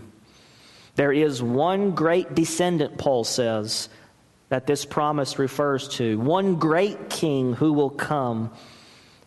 There 0.96 1.14
is 1.14 1.44
one 1.44 1.92
great 1.92 2.34
descendant, 2.34 2.98
Paul 2.98 3.24
says, 3.24 3.88
that 4.50 4.66
this 4.66 4.84
promise 4.84 5.38
refers 5.38 5.88
to. 5.90 6.20
One 6.20 6.56
great 6.56 7.12
king 7.12 7.54
who 7.54 7.72
will 7.74 7.92
come, 7.92 8.52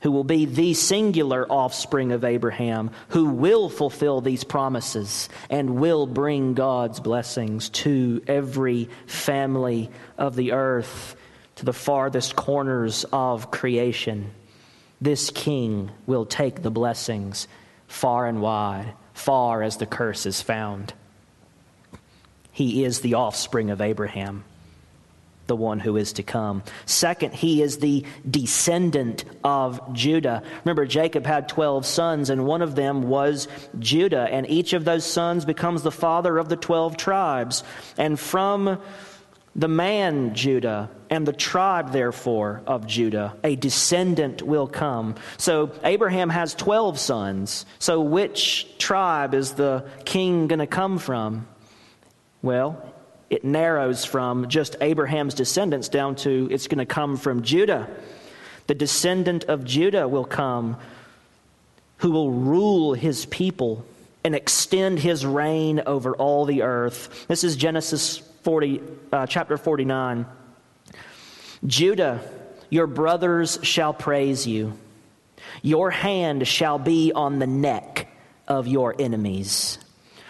who 0.00 0.10
will 0.10 0.24
be 0.24 0.46
the 0.46 0.74
singular 0.74 1.46
offspring 1.50 2.10
of 2.10 2.24
Abraham, 2.24 2.90
who 3.10 3.26
will 3.26 3.68
fulfill 3.68 4.20
these 4.20 4.42
promises 4.42 5.28
and 5.48 5.76
will 5.76 6.04
bring 6.04 6.54
God's 6.54 6.98
blessings 6.98 7.70
to 7.70 8.20
every 8.26 8.90
family 9.06 9.90
of 10.18 10.34
the 10.34 10.52
earth, 10.52 11.14
to 11.54 11.64
the 11.64 11.72
farthest 11.72 12.34
corners 12.34 13.06
of 13.12 13.52
creation. 13.52 14.32
This 15.00 15.30
king 15.30 15.92
will 16.04 16.26
take 16.26 16.62
the 16.62 16.70
blessings 16.72 17.46
far 17.86 18.26
and 18.26 18.40
wide, 18.40 18.94
far 19.12 19.62
as 19.62 19.76
the 19.76 19.86
curse 19.86 20.26
is 20.26 20.40
found. 20.40 20.92
He 22.52 22.84
is 22.84 23.00
the 23.00 23.14
offspring 23.14 23.70
of 23.70 23.80
Abraham, 23.80 24.44
the 25.48 25.56
one 25.56 25.80
who 25.80 25.96
is 25.96 26.12
to 26.14 26.22
come. 26.22 26.62
Second, 26.86 27.34
he 27.34 27.62
is 27.62 27.78
the 27.78 28.04
descendant 28.28 29.24
of 29.42 29.92
Judah. 29.92 30.42
Remember, 30.64 30.86
Jacob 30.86 31.26
had 31.26 31.48
12 31.48 31.84
sons, 31.84 32.30
and 32.30 32.46
one 32.46 32.62
of 32.62 32.76
them 32.76 33.02
was 33.02 33.48
Judah, 33.78 34.28
and 34.30 34.48
each 34.48 34.72
of 34.72 34.84
those 34.84 35.04
sons 35.04 35.44
becomes 35.44 35.82
the 35.82 35.90
father 35.90 36.38
of 36.38 36.48
the 36.48 36.56
12 36.56 36.96
tribes. 36.96 37.64
And 37.98 38.18
from 38.18 38.78
the 39.56 39.68
man 39.68 40.34
Judah 40.34 40.90
and 41.14 41.26
the 41.26 41.32
tribe, 41.32 41.92
therefore, 41.92 42.60
of 42.66 42.88
Judah, 42.88 43.36
a 43.44 43.54
descendant 43.54 44.42
will 44.42 44.66
come. 44.66 45.14
So 45.36 45.70
Abraham 45.84 46.28
has 46.28 46.54
12 46.54 46.98
sons. 46.98 47.66
So 47.78 48.00
which 48.00 48.66
tribe 48.78 49.32
is 49.32 49.52
the 49.52 49.84
king 50.04 50.48
going 50.48 50.58
to 50.58 50.66
come 50.66 50.98
from? 50.98 51.46
Well, 52.42 52.92
it 53.30 53.44
narrows 53.44 54.04
from 54.04 54.48
just 54.48 54.74
Abraham's 54.80 55.34
descendants 55.34 55.88
down 55.88 56.16
to 56.16 56.48
it's 56.50 56.66
going 56.66 56.78
to 56.78 56.84
come 56.84 57.16
from 57.16 57.42
Judah. 57.42 57.88
The 58.66 58.74
descendant 58.74 59.44
of 59.44 59.64
Judah 59.64 60.08
will 60.08 60.24
come 60.24 60.76
who 61.98 62.10
will 62.10 62.32
rule 62.32 62.92
his 62.92 63.24
people 63.26 63.84
and 64.24 64.34
extend 64.34 64.98
his 64.98 65.24
reign 65.24 65.80
over 65.86 66.16
all 66.16 66.44
the 66.44 66.62
earth. 66.62 67.26
This 67.28 67.44
is 67.44 67.54
Genesis 67.54 68.18
40, 68.18 68.80
uh, 69.12 69.26
chapter 69.26 69.56
49. 69.56 70.26
Judah, 71.66 72.20
your 72.68 72.86
brothers 72.86 73.58
shall 73.62 73.94
praise 73.94 74.46
you. 74.46 74.76
Your 75.62 75.90
hand 75.90 76.46
shall 76.46 76.78
be 76.78 77.12
on 77.12 77.38
the 77.38 77.46
neck 77.46 78.08
of 78.46 78.66
your 78.66 78.94
enemies. 78.98 79.78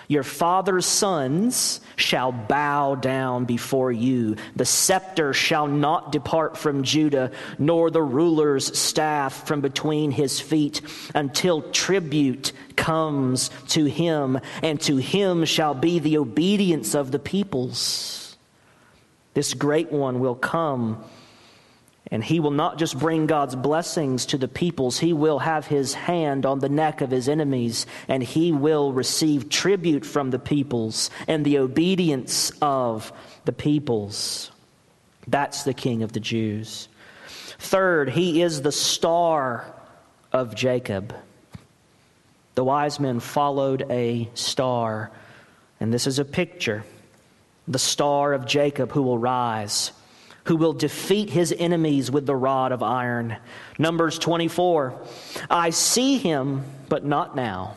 Your 0.07 0.23
father's 0.23 0.85
sons 0.85 1.81
shall 1.97 2.31
bow 2.31 2.95
down 2.95 3.47
before 3.47 3.91
you. 3.91 4.37
The 4.55 4.67
scepter 4.67 5.33
shall 5.33 5.67
not 5.67 6.12
depart 6.12 6.59
from 6.59 6.83
Judah, 6.83 7.33
nor 7.59 7.91
the 7.91 8.03
ruler's 8.03 8.79
staff 8.79 9.47
from 9.47 9.62
between 9.62 10.11
his 10.11 10.41
feet, 10.41 10.83
until 11.14 11.62
tribute 11.62 12.53
comes 12.76 13.50
to 13.69 13.87
him, 13.87 14.38
and 14.62 14.81
to 14.83 14.99
him 14.99 15.47
shall 15.47 15.75
be 15.75 15.99
the 15.99 16.19
obedience 16.19 16.95
of 16.95 17.11
the 17.11 17.19
peoples. 17.19 18.37
This 19.33 19.55
great 19.55 19.91
one 19.91 20.21
will 20.21 20.37
come 20.37 21.03
and 22.11 22.23
he 22.23 22.38
will 22.38 22.50
not 22.50 22.78
just 22.78 22.99
bring 22.99 23.26
God's 23.26 23.56
blessings 23.56 24.26
to 24.26 24.38
the 24.38 24.49
peoples, 24.49 24.99
he 24.99 25.12
will 25.12 25.38
have 25.38 25.66
his 25.66 25.94
hand 25.94 26.44
on 26.44 26.58
the 26.58 26.68
neck 26.68 27.00
of 27.00 27.11
his 27.11 27.28
enemies, 27.28 27.87
and 28.08 28.23
he 28.23 28.52
will 28.52 28.92
receive 28.92 29.49
tribute 29.49 30.04
from 30.04 30.30
the 30.30 30.38
peoples 30.38 31.11
and 31.26 31.44
the 31.44 31.58
obedience 31.58 32.52
of 32.61 33.12
the 33.46 33.52
peoples. 33.52 34.50
That's 35.26 35.64
the 35.64 35.75
king 35.75 36.02
of 36.02 36.12
the 36.12 36.20
Jews. 36.20 36.88
Third, 37.58 38.11
he 38.11 38.42
is 38.42 38.61
the 38.61 38.73
star 38.73 39.73
of 40.30 40.54
Jacob. 40.54 41.14
The 42.54 42.64
wise 42.64 43.00
men 43.00 43.20
followed 43.20 43.87
a 43.90 44.28
star, 44.34 45.11
and 45.80 45.92
this 45.92 46.06
is 46.06 46.18
a 46.18 46.25
picture 46.25 46.84
the 47.66 47.78
star 47.78 48.34
of 48.34 48.44
Jacob 48.44 48.92
who 48.92 49.00
will 49.00 49.16
rise 49.16 49.92
who 50.44 50.56
will 50.56 50.72
defeat 50.72 51.30
his 51.30 51.54
enemies 51.56 52.10
with 52.10 52.26
the 52.26 52.36
rod 52.36 52.72
of 52.72 52.82
iron. 52.82 53.36
Numbers 53.78 54.18
24 54.18 55.00
I 55.50 55.70
see 55.70 56.18
him, 56.18 56.64
but 56.88 57.04
not 57.04 57.34
now. 57.34 57.76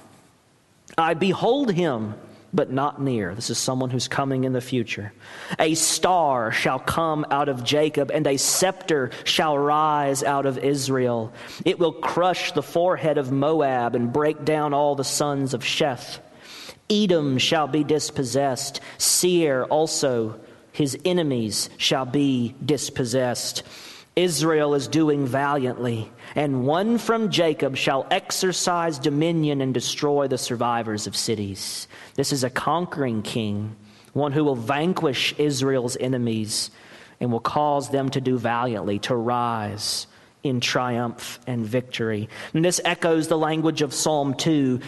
I 0.97 1.13
behold 1.13 1.71
him, 1.71 2.15
but 2.53 2.71
not 2.71 3.01
near. 3.01 3.35
This 3.35 3.49
is 3.49 3.57
someone 3.57 3.89
who's 3.89 4.07
coming 4.07 4.43
in 4.43 4.53
the 4.53 4.61
future. 4.61 5.13
A 5.59 5.75
star 5.75 6.51
shall 6.51 6.79
come 6.79 7.25
out 7.29 7.49
of 7.49 7.63
Jacob, 7.63 8.09
and 8.11 8.25
a 8.25 8.37
scepter 8.37 9.11
shall 9.23 9.57
rise 9.57 10.23
out 10.23 10.45
of 10.45 10.57
Israel. 10.57 11.33
It 11.65 11.79
will 11.79 11.93
crush 11.93 12.51
the 12.53 12.63
forehead 12.63 13.17
of 13.17 13.31
Moab 13.31 13.95
and 13.95 14.11
break 14.11 14.43
down 14.43 14.73
all 14.73 14.95
the 14.95 15.03
sons 15.03 15.53
of 15.53 15.61
Sheth. 15.61 16.19
Edom 16.89 17.37
shall 17.37 17.67
be 17.67 17.83
dispossessed, 17.83 18.79
Seir 18.97 19.65
also 19.65 20.39
his 20.77 20.95
enemies 21.05 21.71
shall 21.77 22.05
be 22.05 22.53
dispossessed. 22.63 23.63
Israel 24.15 24.75
is 24.75 24.87
doing 24.87 25.25
valiantly, 25.25 26.11
and 26.35 26.67
one 26.67 26.99
from 26.99 27.31
Jacob 27.31 27.75
shall 27.75 28.05
exercise 28.11 28.99
dominion 28.99 29.61
and 29.61 29.73
destroy 29.73 30.27
the 30.27 30.37
survivors 30.37 31.07
of 31.07 31.15
cities. 31.15 31.87
This 32.13 32.31
is 32.31 32.43
a 32.43 32.51
conquering 32.51 33.23
king, 33.23 33.75
one 34.13 34.31
who 34.31 34.43
will 34.43 34.55
vanquish 34.55 35.33
Israel's 35.39 35.97
enemies 35.97 36.69
and 37.19 37.31
will 37.31 37.39
cause 37.39 37.89
them 37.89 38.09
to 38.09 38.21
do 38.21 38.37
valiantly, 38.37 38.99
to 38.99 39.15
rise 39.15 40.05
in 40.43 40.59
triumph 40.59 41.39
and 41.47 41.65
victory. 41.65 42.29
And 42.53 42.63
this 42.63 42.79
echoes 42.85 43.27
the 43.27 43.37
language 43.37 43.81
of 43.81 43.95
Psalm 43.95 44.35
2 44.35 44.79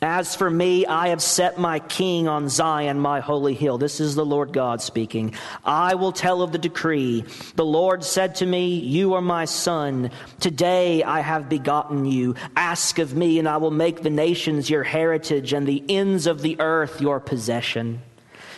As 0.00 0.36
for 0.36 0.48
me, 0.48 0.86
I 0.86 1.08
have 1.08 1.20
set 1.20 1.58
my 1.58 1.80
king 1.80 2.28
on 2.28 2.48
Zion, 2.48 3.00
my 3.00 3.18
holy 3.18 3.54
hill. 3.54 3.78
This 3.78 3.98
is 3.98 4.14
the 4.14 4.24
Lord 4.24 4.52
God 4.52 4.80
speaking. 4.80 5.34
I 5.64 5.96
will 5.96 6.12
tell 6.12 6.40
of 6.40 6.52
the 6.52 6.58
decree. 6.58 7.24
The 7.56 7.64
Lord 7.64 8.04
said 8.04 8.36
to 8.36 8.46
me, 8.46 8.78
You 8.78 9.14
are 9.14 9.20
my 9.20 9.44
son. 9.44 10.12
Today 10.38 11.02
I 11.02 11.18
have 11.20 11.48
begotten 11.48 12.04
you. 12.04 12.36
Ask 12.54 13.00
of 13.00 13.16
me, 13.16 13.40
and 13.40 13.48
I 13.48 13.56
will 13.56 13.72
make 13.72 14.02
the 14.02 14.10
nations 14.10 14.70
your 14.70 14.84
heritage 14.84 15.52
and 15.52 15.66
the 15.66 15.82
ends 15.88 16.28
of 16.28 16.42
the 16.42 16.60
earth 16.60 17.00
your 17.00 17.18
possession. 17.18 18.00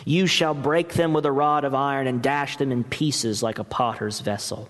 You 0.05 0.27
shall 0.27 0.53
break 0.53 0.93
them 0.93 1.11
with 1.11 1.25
a 1.25 1.31
rod 1.31 1.63
of 1.63 1.73
iron 1.73 2.05
and 2.05 2.21
dash 2.21 2.57
them 2.57 2.71
in 2.71 2.83
pieces 2.83 3.41
like 3.41 3.57
a 3.57 3.63
potter's 3.63 4.19
vessel. 4.19 4.69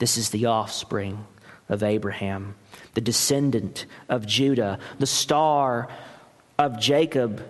This 0.00 0.16
is 0.16 0.30
the 0.30 0.46
offspring 0.46 1.24
of 1.68 1.82
Abraham 1.82 2.54
the 2.98 3.00
descendant 3.00 3.86
of 4.08 4.26
Judah, 4.26 4.80
the 4.98 5.06
star 5.06 5.88
of 6.58 6.80
Jacob, 6.80 7.46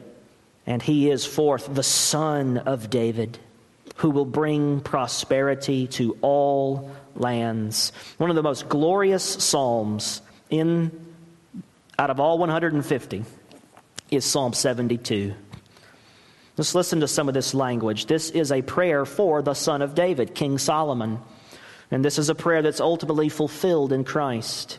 and 0.66 0.82
he 0.82 1.10
is 1.10 1.24
forth 1.24 1.74
the 1.74 1.82
son 1.82 2.58
of 2.58 2.90
David, 2.90 3.38
who 3.96 4.10
will 4.10 4.26
bring 4.26 4.82
prosperity 4.82 5.86
to 5.86 6.18
all 6.20 6.90
lands. 7.14 7.92
One 8.18 8.28
of 8.28 8.36
the 8.36 8.42
most 8.42 8.68
glorious 8.68 9.24
psalms 9.24 10.20
in 10.50 10.90
out 11.98 12.10
of 12.10 12.20
all 12.20 12.36
150 12.36 13.24
is 14.10 14.24
Psalm 14.26 14.52
72. 14.52 15.34
Let's 16.58 16.74
listen 16.74 17.00
to 17.00 17.08
some 17.08 17.28
of 17.28 17.34
this 17.34 17.54
language. 17.54 18.04
This 18.04 18.28
is 18.28 18.52
a 18.52 18.60
prayer 18.60 19.06
for 19.06 19.40
the 19.40 19.54
son 19.54 19.80
of 19.80 19.94
David, 19.94 20.34
King 20.34 20.58
Solomon. 20.58 21.20
And 21.90 22.04
this 22.04 22.18
is 22.18 22.28
a 22.28 22.34
prayer 22.34 22.62
that's 22.62 22.80
ultimately 22.80 23.28
fulfilled 23.28 23.92
in 23.92 24.04
Christ. 24.04 24.78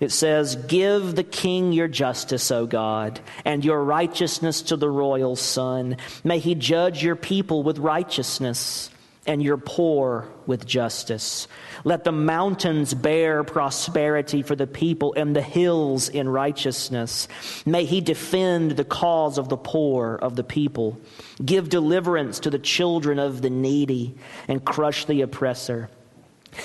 It 0.00 0.10
says, 0.10 0.56
Give 0.56 1.14
the 1.14 1.24
king 1.24 1.72
your 1.72 1.88
justice, 1.88 2.50
O 2.50 2.66
God, 2.66 3.20
and 3.44 3.64
your 3.64 3.84
righteousness 3.84 4.62
to 4.62 4.76
the 4.76 4.88
royal 4.88 5.36
son. 5.36 5.98
May 6.24 6.38
he 6.38 6.54
judge 6.54 7.04
your 7.04 7.16
people 7.16 7.62
with 7.62 7.78
righteousness 7.78 8.90
and 9.26 9.42
your 9.42 9.58
poor 9.58 10.26
with 10.46 10.66
justice. 10.66 11.46
Let 11.84 12.04
the 12.04 12.12
mountains 12.12 12.92
bear 12.94 13.42
prosperity 13.44 14.42
for 14.42 14.54
the 14.54 14.66
people 14.66 15.14
and 15.14 15.34
the 15.34 15.42
hills 15.42 16.08
in 16.08 16.28
righteousness. 16.28 17.28
May 17.64 17.84
he 17.84 18.00
defend 18.00 18.72
the 18.72 18.84
cause 18.84 19.38
of 19.38 19.48
the 19.48 19.56
poor 19.56 20.16
of 20.16 20.36
the 20.36 20.44
people. 20.44 20.98
Give 21.44 21.68
deliverance 21.68 22.40
to 22.40 22.50
the 22.50 22.58
children 22.58 23.18
of 23.18 23.42
the 23.42 23.50
needy 23.50 24.14
and 24.48 24.64
crush 24.64 25.06
the 25.06 25.22
oppressor. 25.22 25.88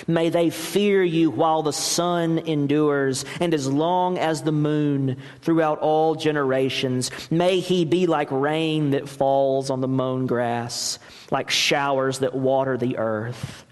May 0.07 0.29
they 0.29 0.49
fear 0.49 1.03
you 1.03 1.29
while 1.29 1.61
the 1.61 1.73
sun 1.73 2.39
endures 2.39 3.23
and 3.39 3.53
as 3.53 3.67
long 3.67 4.17
as 4.17 4.41
the 4.41 4.51
moon 4.51 5.17
throughout 5.41 5.79
all 5.79 6.15
generations. 6.15 7.11
May 7.29 7.59
he 7.59 7.85
be 7.85 8.07
like 8.07 8.31
rain 8.31 8.91
that 8.91 9.07
falls 9.07 9.69
on 9.69 9.81
the 9.81 9.87
mown 9.87 10.25
grass, 10.25 10.99
like 11.31 11.49
showers 11.49 12.19
that 12.19 12.33
water 12.33 12.77
the 12.77 12.97
earth. 12.97 13.64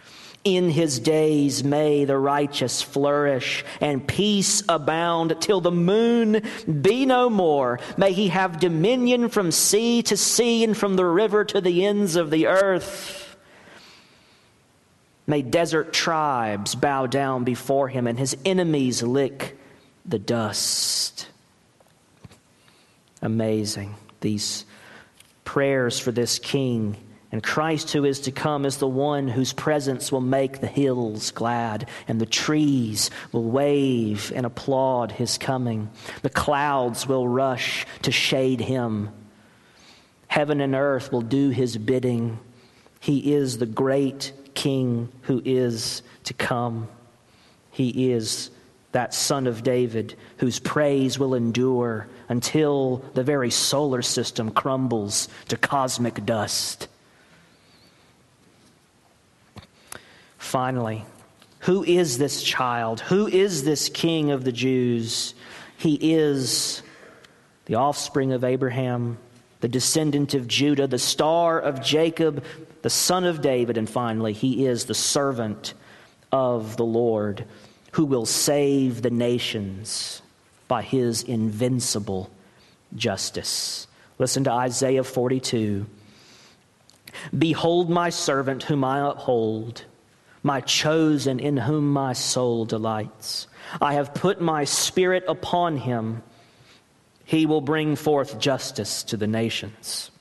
In 0.43 0.69
his 0.69 0.99
days 0.99 1.63
may 1.63 2.03
the 2.03 2.17
righteous 2.17 2.81
flourish 2.81 3.63
and 3.79 4.05
peace 4.05 4.61
abound 4.67 5.37
till 5.39 5.61
the 5.61 5.71
moon 5.71 6.41
be 6.81 7.05
no 7.05 7.29
more. 7.29 7.79
May 7.95 8.11
he 8.11 8.27
have 8.27 8.59
dominion 8.59 9.29
from 9.29 9.51
sea 9.51 10.03
to 10.03 10.17
sea 10.17 10.65
and 10.65 10.75
from 10.75 10.97
the 10.97 11.05
river 11.05 11.45
to 11.45 11.61
the 11.61 11.85
ends 11.85 12.17
of 12.17 12.29
the 12.29 12.47
earth. 12.47 13.37
May 15.25 15.41
desert 15.41 15.93
tribes 15.93 16.75
bow 16.75 17.07
down 17.07 17.45
before 17.45 17.87
him 17.87 18.05
and 18.05 18.19
his 18.19 18.35
enemies 18.43 19.01
lick 19.01 19.57
the 20.05 20.19
dust. 20.19 21.29
Amazing. 23.21 23.95
These 24.19 24.65
prayers 25.45 25.99
for 25.99 26.11
this 26.11 26.39
king. 26.39 26.97
And 27.33 27.41
Christ, 27.41 27.91
who 27.91 28.05
is 28.05 28.19
to 28.21 28.31
come, 28.31 28.63
is 28.63 28.77
the 28.77 28.87
one 28.87 29.27
whose 29.27 29.53
presence 29.53 30.11
will 30.11 30.21
make 30.21 30.61
the 30.61 30.67
hills 30.67 31.31
glad, 31.31 31.89
and 32.07 32.21
the 32.21 32.27
trees 32.27 33.09
will 33.31 33.45
wave 33.45 34.31
and 34.35 34.45
applaud 34.45 35.11
his 35.11 35.39
coming. 35.39 35.89
The 36.21 36.29
clouds 36.29 37.07
will 37.07 37.27
rush 37.27 37.87
to 38.03 38.11
shade 38.11 38.61
him. 38.61 39.09
Heaven 40.27 40.61
and 40.61 40.75
earth 40.75 41.11
will 41.11 41.23
do 41.23 41.49
his 41.49 41.75
bidding. 41.75 42.37
He 42.99 43.33
is 43.33 43.57
the 43.57 43.65
great 43.65 44.31
king 44.53 45.09
who 45.23 45.41
is 45.43 46.03
to 46.25 46.35
come. 46.35 46.87
He 47.71 48.11
is 48.11 48.51
that 48.91 49.15
son 49.15 49.47
of 49.47 49.63
David 49.63 50.13
whose 50.37 50.59
praise 50.59 51.17
will 51.17 51.33
endure 51.33 52.05
until 52.29 52.97
the 53.15 53.23
very 53.23 53.49
solar 53.49 54.03
system 54.03 54.51
crumbles 54.51 55.29
to 55.47 55.57
cosmic 55.57 56.23
dust. 56.27 56.89
Finally, 60.53 61.03
who 61.61 61.83
is 61.83 62.19
this 62.19 62.43
child? 62.43 62.99
Who 62.99 63.25
is 63.25 63.63
this 63.63 63.89
king 63.89 64.29
of 64.29 64.43
the 64.43 64.51
Jews? 64.51 65.33
He 65.77 65.95
is 66.13 66.83
the 67.65 67.73
offspring 67.73 68.33
of 68.33 68.43
Abraham, 68.43 69.17
the 69.61 69.67
descendant 69.67 70.35
of 70.35 70.47
Judah, 70.47 70.85
the 70.85 70.99
star 70.99 71.59
of 71.59 71.81
Jacob, 71.81 72.43
the 72.83 72.91
son 72.91 73.23
of 73.23 73.41
David, 73.41 73.79
and 73.79 73.89
finally, 73.89 74.31
he 74.31 74.67
is 74.67 74.85
the 74.85 74.93
servant 74.93 75.73
of 76.31 76.77
the 76.77 76.85
Lord 76.85 77.45
who 77.93 78.05
will 78.05 78.27
save 78.27 79.01
the 79.01 79.09
nations 79.09 80.21
by 80.67 80.83
his 80.83 81.23
invincible 81.23 82.29
justice. 82.95 83.87
Listen 84.19 84.43
to 84.43 84.51
Isaiah 84.51 85.03
42. 85.03 85.87
Behold, 87.35 87.89
my 87.89 88.11
servant 88.11 88.61
whom 88.61 88.83
I 88.83 88.99
uphold, 89.09 89.85
my 90.43 90.61
chosen 90.61 91.39
in 91.39 91.57
whom 91.57 91.91
my 91.91 92.13
soul 92.13 92.65
delights. 92.65 93.47
I 93.81 93.93
have 93.93 94.13
put 94.13 94.41
my 94.41 94.65
spirit 94.65 95.23
upon 95.27 95.77
him. 95.77 96.21
He 97.23 97.45
will 97.45 97.61
bring 97.61 97.95
forth 97.95 98.37
justice 98.37 99.03
to 99.03 99.17
the 99.17 99.27
nations. 99.27 100.11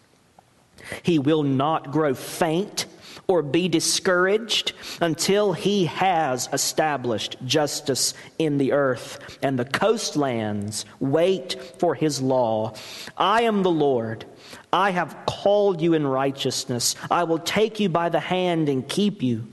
He 1.03 1.19
will 1.19 1.43
not 1.43 1.91
grow 1.91 2.15
faint 2.15 2.87
or 3.27 3.43
be 3.43 3.69
discouraged 3.69 4.73
until 5.01 5.53
he 5.53 5.87
has 5.87 6.49
established 6.53 7.37
justice 7.45 8.15
in 8.39 8.59
the 8.59 8.73
earth, 8.73 9.39
and 9.43 9.59
the 9.59 9.65
coastlands 9.65 10.85
wait 11.01 11.57
for 11.79 11.95
his 11.95 12.21
law. 12.21 12.75
I 13.17 13.43
am 13.43 13.63
the 13.63 13.71
Lord. 13.71 14.25
I 14.73 14.91
have 14.91 15.17
called 15.27 15.81
you 15.81 15.95
in 15.95 16.07
righteousness. 16.07 16.97
I 17.11 17.25
will 17.25 17.39
take 17.39 17.81
you 17.81 17.89
by 17.89 18.09
the 18.09 18.21
hand 18.21 18.69
and 18.69 18.89
keep 18.89 19.23
you. 19.23 19.47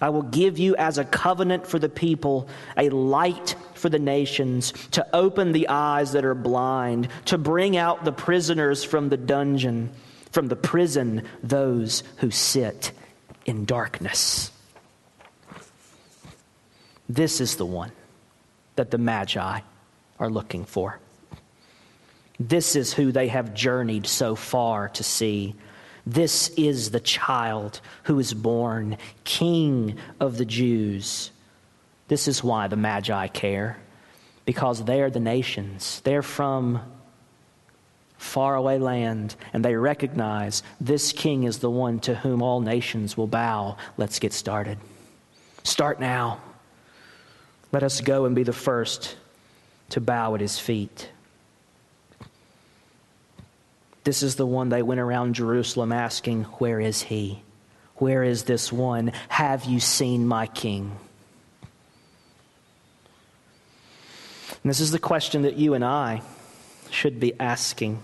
I 0.00 0.10
will 0.10 0.22
give 0.22 0.58
you 0.58 0.76
as 0.76 0.98
a 0.98 1.04
covenant 1.04 1.66
for 1.66 1.78
the 1.78 1.88
people, 1.88 2.48
a 2.76 2.90
light 2.90 3.56
for 3.74 3.88
the 3.88 3.98
nations, 3.98 4.72
to 4.90 5.06
open 5.14 5.52
the 5.52 5.68
eyes 5.68 6.12
that 6.12 6.24
are 6.24 6.34
blind, 6.34 7.08
to 7.26 7.38
bring 7.38 7.76
out 7.76 8.04
the 8.04 8.12
prisoners 8.12 8.84
from 8.84 9.08
the 9.08 9.16
dungeon 9.16 9.90
from 10.36 10.48
the 10.48 10.56
prison 10.56 11.22
those 11.42 12.02
who 12.18 12.30
sit 12.30 12.92
in 13.46 13.64
darkness. 13.64 14.50
This 17.08 17.40
is 17.40 17.56
the 17.56 17.64
one 17.64 17.90
that 18.74 18.90
the 18.90 18.98
Magi 18.98 19.60
are 20.18 20.28
looking 20.28 20.66
for. 20.66 21.00
This 22.38 22.76
is 22.76 22.92
who 22.92 23.12
they 23.12 23.28
have 23.28 23.54
journeyed 23.54 24.06
so 24.06 24.34
far 24.34 24.90
to 24.90 25.02
see. 25.02 25.54
This 26.06 26.50
is 26.50 26.92
the 26.92 27.00
child 27.00 27.80
who 28.04 28.20
is 28.20 28.32
born, 28.32 28.96
King 29.24 29.98
of 30.20 30.38
the 30.38 30.44
Jews. 30.44 31.32
This 32.06 32.28
is 32.28 32.44
why 32.44 32.68
the 32.68 32.76
Magi 32.76 33.26
care, 33.28 33.78
because 34.44 34.84
they're 34.84 35.10
the 35.10 35.18
nations. 35.18 36.00
They're 36.04 36.22
from 36.22 36.80
faraway 38.18 38.78
land, 38.78 39.34
and 39.52 39.64
they 39.64 39.74
recognize 39.74 40.62
this 40.80 41.12
king 41.12 41.42
is 41.42 41.58
the 41.58 41.70
one 41.70 41.98
to 42.00 42.14
whom 42.14 42.40
all 42.40 42.60
nations 42.60 43.16
will 43.16 43.26
bow. 43.26 43.76
Let's 43.96 44.20
get 44.20 44.32
started. 44.32 44.78
Start 45.64 45.98
now. 45.98 46.40
Let 47.72 47.82
us 47.82 48.00
go 48.00 48.24
and 48.24 48.36
be 48.36 48.44
the 48.44 48.52
first 48.52 49.16
to 49.90 50.00
bow 50.00 50.36
at 50.36 50.40
his 50.40 50.58
feet. 50.58 51.10
This 54.06 54.22
is 54.22 54.36
the 54.36 54.46
one 54.46 54.68
they 54.68 54.84
went 54.84 55.00
around 55.00 55.34
Jerusalem 55.34 55.90
asking, 55.90 56.44
Where 56.44 56.78
is 56.78 57.02
he? 57.02 57.42
Where 57.96 58.22
is 58.22 58.44
this 58.44 58.72
one? 58.72 59.10
Have 59.28 59.64
you 59.64 59.80
seen 59.80 60.28
my 60.28 60.46
king? 60.46 60.96
And 64.62 64.70
this 64.70 64.78
is 64.78 64.92
the 64.92 65.00
question 65.00 65.42
that 65.42 65.56
you 65.56 65.74
and 65.74 65.84
I 65.84 66.22
should 66.88 67.18
be 67.18 67.32
asking 67.40 67.98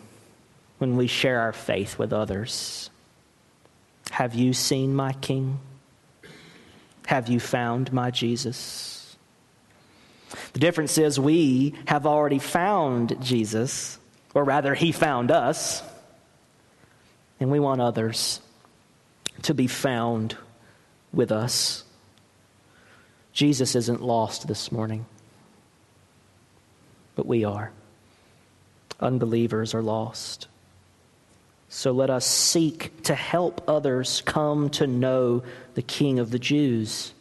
when 0.78 0.96
we 0.96 1.06
share 1.06 1.38
our 1.38 1.52
faith 1.52 2.00
with 2.00 2.12
others. 2.12 2.90
Have 4.10 4.34
you 4.34 4.54
seen 4.54 4.96
my 4.96 5.12
King? 5.12 5.60
Have 7.06 7.28
you 7.28 7.38
found 7.38 7.92
my 7.92 8.10
Jesus? 8.10 9.16
The 10.52 10.58
difference 10.58 10.98
is 10.98 11.20
we 11.20 11.76
have 11.86 12.06
already 12.06 12.40
found 12.40 13.22
Jesus, 13.22 14.00
or 14.34 14.42
rather, 14.42 14.74
he 14.74 14.90
found 14.90 15.30
us, 15.30 15.84
and 17.42 17.50
we 17.50 17.58
want 17.58 17.80
others 17.80 18.40
to 19.42 19.52
be 19.52 19.66
found 19.66 20.36
with 21.12 21.32
us. 21.32 21.82
Jesus 23.32 23.74
isn't 23.74 24.00
lost 24.00 24.46
this 24.46 24.70
morning, 24.70 25.06
but 27.16 27.26
we 27.26 27.44
are. 27.44 27.72
Unbelievers 29.00 29.74
are 29.74 29.82
lost. 29.82 30.46
So 31.68 31.90
let 31.90 32.10
us 32.10 32.24
seek 32.24 33.02
to 33.04 33.14
help 33.16 33.64
others 33.66 34.22
come 34.24 34.70
to 34.70 34.86
know 34.86 35.42
the 35.74 35.82
King 35.82 36.20
of 36.20 36.30
the 36.30 36.38
Jews, 36.38 37.12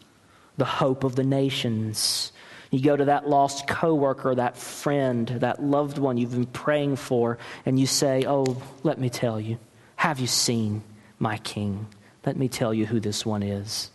the 0.56 0.66
hope 0.66 1.04
of 1.04 1.16
the 1.16 1.24
nations. 1.24 2.32
You 2.70 2.80
go 2.80 2.96
to 2.96 3.06
that 3.06 3.28
lost 3.28 3.68
coworker, 3.68 4.36
that 4.36 4.56
friend, 4.56 5.28
that 5.40 5.64
loved 5.64 5.98
one 5.98 6.18
you've 6.18 6.32
been 6.34 6.46
praying 6.46 6.98
for, 6.98 7.40
and 7.66 7.80
you 7.80 7.88
say, 7.88 8.24
Oh, 8.28 8.62
let 8.84 9.00
me 9.00 9.10
tell 9.10 9.40
you, 9.40 9.58
have 10.02 10.20
you 10.20 10.26
seen 10.26 10.82
my 11.20 11.38
King? 11.38 11.86
Let 12.26 12.36
me 12.36 12.50
tell 12.50 12.74
you 12.74 12.88
who 12.88 13.00
this 13.00 13.24
one 13.24 13.44
is. 13.44 13.92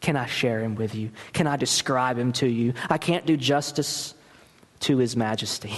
Can 0.00 0.16
I 0.16 0.26
share 0.26 0.58
him 0.58 0.74
with 0.74 0.96
you? 0.96 1.12
Can 1.32 1.46
I 1.46 1.54
describe 1.54 2.18
him 2.18 2.32
to 2.32 2.48
you? 2.48 2.74
I 2.90 2.98
can't 2.98 3.24
do 3.24 3.36
justice 3.36 4.14
to 4.80 4.96
his 4.96 5.14
majesty. 5.14 5.74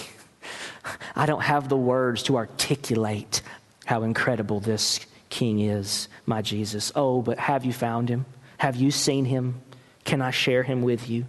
I 1.14 1.26
don't 1.26 1.42
have 1.42 1.68
the 1.68 1.76
words 1.76 2.22
to 2.22 2.38
articulate 2.38 3.42
how 3.84 4.02
incredible 4.02 4.60
this 4.60 5.00
king 5.28 5.60
is, 5.60 6.08
my 6.24 6.40
Jesus. 6.40 6.90
Oh, 6.96 7.20
but 7.20 7.38
have 7.38 7.66
you 7.66 7.72
found 7.74 8.08
him? 8.08 8.24
Have 8.56 8.76
you 8.76 8.90
seen 8.90 9.26
him? 9.26 9.60
Can 10.06 10.22
I 10.22 10.30
share 10.30 10.62
him 10.62 10.80
with 10.80 11.10
you? 11.10 11.26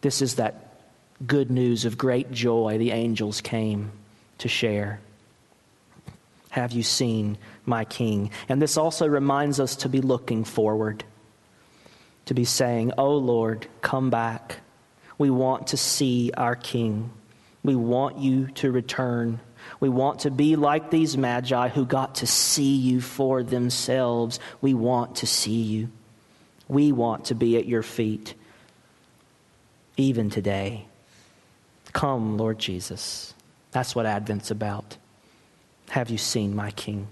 This 0.00 0.22
is 0.22 0.36
that 0.36 0.80
good 1.26 1.50
news 1.50 1.84
of 1.84 1.98
great 1.98 2.32
joy 2.32 2.78
the 2.78 2.92
angels 2.92 3.42
came 3.42 3.92
to 4.38 4.48
share. 4.48 4.98
Have 6.52 6.72
you 6.72 6.82
seen 6.82 7.38
my 7.64 7.86
king? 7.86 8.30
And 8.46 8.60
this 8.60 8.76
also 8.76 9.06
reminds 9.06 9.58
us 9.58 9.74
to 9.76 9.88
be 9.88 10.02
looking 10.02 10.44
forward, 10.44 11.02
to 12.26 12.34
be 12.34 12.44
saying, 12.44 12.92
Oh 12.98 13.16
Lord, 13.16 13.66
come 13.80 14.10
back. 14.10 14.58
We 15.16 15.30
want 15.30 15.68
to 15.68 15.78
see 15.78 16.30
our 16.36 16.54
king. 16.54 17.10
We 17.64 17.74
want 17.74 18.18
you 18.18 18.48
to 18.56 18.70
return. 18.70 19.40
We 19.80 19.88
want 19.88 20.20
to 20.20 20.30
be 20.30 20.56
like 20.56 20.90
these 20.90 21.16
magi 21.16 21.70
who 21.70 21.86
got 21.86 22.16
to 22.16 22.26
see 22.26 22.76
you 22.76 23.00
for 23.00 23.42
themselves. 23.42 24.38
We 24.60 24.74
want 24.74 25.16
to 25.16 25.26
see 25.26 25.62
you. 25.62 25.88
We 26.68 26.92
want 26.92 27.24
to 27.26 27.34
be 27.34 27.56
at 27.56 27.64
your 27.64 27.82
feet, 27.82 28.34
even 29.96 30.28
today. 30.28 30.84
Come, 31.94 32.36
Lord 32.36 32.58
Jesus. 32.58 33.32
That's 33.70 33.94
what 33.94 34.04
Advent's 34.04 34.50
about. 34.50 34.98
Have 35.92 36.08
you 36.08 36.16
seen 36.16 36.56
my 36.56 36.70
King? 36.70 37.06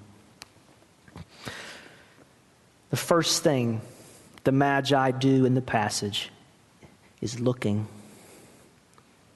The 2.88 2.96
first 2.96 3.42
thing 3.42 3.82
the 4.44 4.52
Magi 4.52 5.10
do 5.10 5.44
in 5.44 5.54
the 5.54 5.60
passage 5.60 6.30
is 7.20 7.38
looking. 7.40 7.86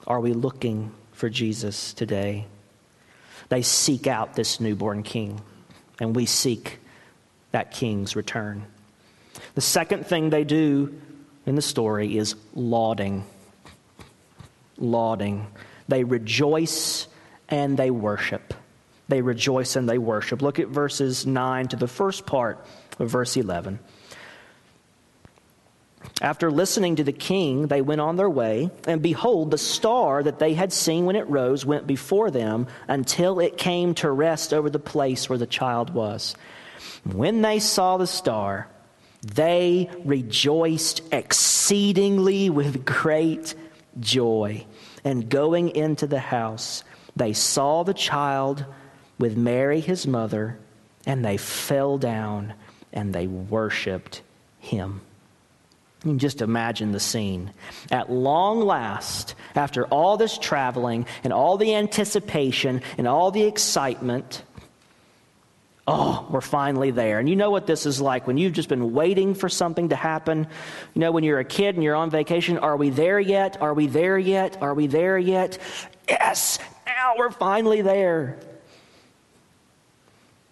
Are 0.07 0.19
we 0.19 0.33
looking 0.33 0.91
for 1.11 1.29
Jesus 1.29 1.93
today? 1.93 2.47
They 3.49 3.61
seek 3.61 4.07
out 4.07 4.33
this 4.33 4.59
newborn 4.59 5.03
king, 5.03 5.39
and 5.99 6.15
we 6.15 6.25
seek 6.25 6.79
that 7.51 7.69
king's 7.69 8.15
return. 8.15 8.65
The 9.53 9.61
second 9.61 10.07
thing 10.07 10.31
they 10.31 10.43
do 10.43 10.99
in 11.45 11.53
the 11.53 11.61
story 11.61 12.17
is 12.17 12.33
lauding. 12.55 13.23
Lauding. 14.79 15.45
They 15.87 16.03
rejoice 16.03 17.07
and 17.47 17.77
they 17.77 17.91
worship. 17.91 18.55
They 19.07 19.21
rejoice 19.21 19.75
and 19.75 19.87
they 19.87 19.97
worship. 19.97 20.41
Look 20.41 20.59
at 20.59 20.67
verses 20.67 21.25
9 21.25 21.67
to 21.69 21.75
the 21.75 21.87
first 21.87 22.25
part 22.25 22.65
of 22.99 23.09
verse 23.09 23.37
11. 23.37 23.79
After 26.21 26.49
listening 26.49 26.95
to 26.97 27.03
the 27.03 27.11
king, 27.11 27.67
they 27.67 27.81
went 27.81 28.01
on 28.01 28.15
their 28.15 28.29
way, 28.29 28.69
and 28.87 29.01
behold, 29.01 29.51
the 29.51 29.57
star 29.57 30.23
that 30.23 30.39
they 30.39 30.53
had 30.53 30.71
seen 30.71 31.05
when 31.05 31.15
it 31.15 31.29
rose 31.29 31.65
went 31.65 31.87
before 31.87 32.31
them 32.31 32.67
until 32.87 33.39
it 33.39 33.57
came 33.57 33.93
to 33.95 34.09
rest 34.09 34.53
over 34.53 34.69
the 34.69 34.79
place 34.79 35.27
where 35.27 35.37
the 35.37 35.47
child 35.47 35.93
was. 35.93 36.35
When 37.03 37.41
they 37.41 37.59
saw 37.59 37.97
the 37.97 38.07
star, 38.07 38.67
they 39.21 39.89
rejoiced 40.03 41.01
exceedingly 41.11 42.49
with 42.49 42.85
great 42.85 43.55
joy. 43.99 44.65
And 45.03 45.29
going 45.29 45.75
into 45.75 46.07
the 46.07 46.19
house, 46.19 46.83
they 47.15 47.33
saw 47.33 47.83
the 47.83 47.93
child 47.93 48.65
with 49.17 49.37
Mary, 49.37 49.79
his 49.79 50.05
mother, 50.05 50.57
and 51.05 51.23
they 51.23 51.37
fell 51.37 51.97
down 51.97 52.53
and 52.91 53.13
they 53.13 53.27
worshiped 53.27 54.21
him. 54.59 55.01
You 56.03 56.11
can 56.11 56.19
just 56.19 56.41
imagine 56.41 56.91
the 56.91 56.99
scene. 56.99 57.51
At 57.89 58.11
long 58.11 58.61
last, 58.61 59.33
after 59.55 59.85
all 59.87 60.17
this 60.17 60.37
traveling 60.37 61.07
and 61.23 61.33
all 61.33 61.57
the 61.57 61.73
anticipation 61.73 62.81
and 62.97 63.07
all 63.07 63.31
the 63.31 63.43
excitement, 63.43 64.43
oh, 65.87 66.27
we're 66.29 66.41
finally 66.41 66.91
there. 66.91 67.17
And 67.17 67.27
you 67.27 67.35
know 67.35 67.49
what 67.49 67.65
this 67.65 67.87
is 67.87 67.99
like 67.99 68.27
when 68.27 68.37
you've 68.37 68.53
just 68.53 68.69
been 68.69 68.93
waiting 68.93 69.33
for 69.33 69.49
something 69.49 69.89
to 69.89 69.95
happen. 69.95 70.47
You 70.93 70.99
know, 70.99 71.11
when 71.11 71.23
you're 71.23 71.39
a 71.39 71.45
kid 71.45 71.73
and 71.73 71.83
you're 71.83 71.95
on 71.95 72.11
vacation, 72.11 72.59
are 72.59 72.77
we 72.77 72.91
there 72.91 73.19
yet? 73.19 73.59
Are 73.59 73.73
we 73.73 73.87
there 73.87 74.17
yet? 74.17 74.61
Are 74.61 74.75
we 74.75 74.85
there 74.85 75.17
yet? 75.17 75.57
Yes, 76.07 76.59
now 76.85 77.15
we're 77.17 77.31
finally 77.31 77.81
there. 77.81 78.37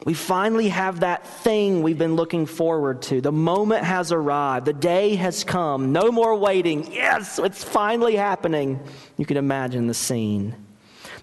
We 0.05 0.13
finally 0.13 0.69
have 0.69 0.99
that 0.99 1.25
thing 1.25 1.81
we've 1.81 1.97
been 1.97 2.15
looking 2.15 2.45
forward 2.45 3.01
to. 3.03 3.21
The 3.21 3.31
moment 3.31 3.85
has 3.85 4.11
arrived. 4.11 4.65
The 4.65 4.73
day 4.73 5.15
has 5.15 5.43
come. 5.43 5.93
No 5.93 6.11
more 6.11 6.35
waiting. 6.35 6.91
Yes, 6.91 7.39
it's 7.39 7.63
finally 7.63 8.15
happening. 8.15 8.81
You 9.17 9.25
can 9.25 9.37
imagine 9.37 9.87
the 9.87 9.93
scene. 9.93 10.55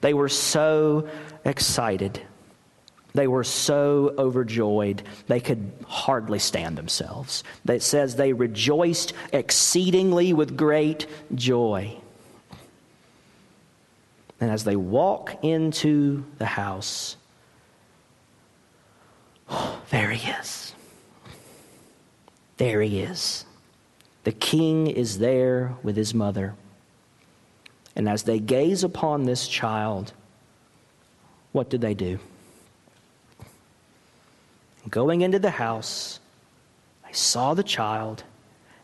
They 0.01 0.15
were 0.15 0.31
so 0.31 1.09
excited. 1.45 2.23
They 3.13 3.27
were 3.27 3.45
so 3.45 4.15
overjoyed, 4.19 5.03
they 5.27 5.41
could 5.41 5.73
hardly 5.87 6.39
stand 6.39 6.79
themselves. 6.79 7.43
It 7.69 7.83
says 7.83 8.15
they 8.15 8.33
rejoiced 8.33 9.13
exceedingly 9.33 10.33
with 10.33 10.57
great 10.57 11.07
joy. 11.35 11.97
And 14.41 14.51
as 14.51 14.65
they 14.65 14.77
walk 14.77 15.37
into 15.43 16.25
the 16.39 16.47
house, 16.47 17.17
there 19.91 20.11
he 20.11 20.31
is. 20.31 20.75
There 22.57 22.81
he 22.83 23.01
is. 23.01 23.45
The 24.25 24.33
king 24.33 24.87
is 24.87 25.19
there 25.19 25.75
with 25.83 25.97
his 25.97 26.15
mother. 26.15 26.55
And 27.97 28.09
as 28.09 28.23
they 28.23 28.39
gaze 28.39 28.85
upon 28.85 29.25
this 29.25 29.49
child, 29.49 30.13
what 31.53 31.71
do 31.71 31.79
they 31.79 31.95
do? 31.95 32.19
Going 34.89 35.21
into 35.21 35.39
the 35.39 35.51
house, 35.51 36.21
they 37.07 37.13
saw 37.13 37.55
the 37.55 37.63
child 37.63 38.25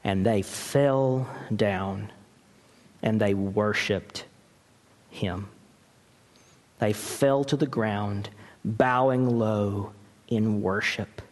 and 0.04 0.24
they 0.24 0.42
fell 0.42 1.28
down 1.54 2.12
and 3.02 3.20
they 3.20 3.34
worshiped 3.34 4.24
him. 5.10 5.48
They 6.78 6.92
fell 6.92 7.44
to 7.44 7.56
the 7.56 7.66
ground, 7.66 8.28
bowing 8.64 9.38
low 9.38 9.92
in 10.28 10.62
worship. 10.62 11.22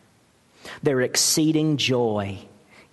Their 0.83 1.01
exceeding 1.01 1.77
joy 1.77 2.39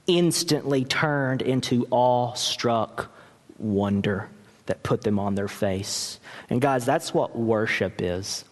instantly 0.08 0.84
turned 0.84 1.42
into 1.42 1.88
awe-struck 1.90 3.12
wonder 3.58 4.30
that 4.66 4.84
put 4.84 5.02
them 5.02 5.20
on 5.20 5.36
their 5.36 5.48
face. 5.48 6.20
And 6.50 6.62
guys, 6.62 6.86
that's 6.86 7.14
what 7.14 7.38
worship 7.38 8.02
is. 8.02 8.44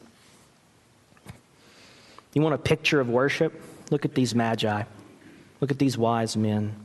You 2.34 2.42
want 2.42 2.56
a 2.56 2.60
picture 2.60 3.00
of 3.00 3.10
worship? 3.10 3.62
Look 3.90 4.06
at 4.06 4.14
these 4.14 4.36
magi. 4.36 4.84
Look 5.62 5.72
at 5.72 5.80
these 5.80 5.98
wise 5.98 6.38
men. 6.38 6.76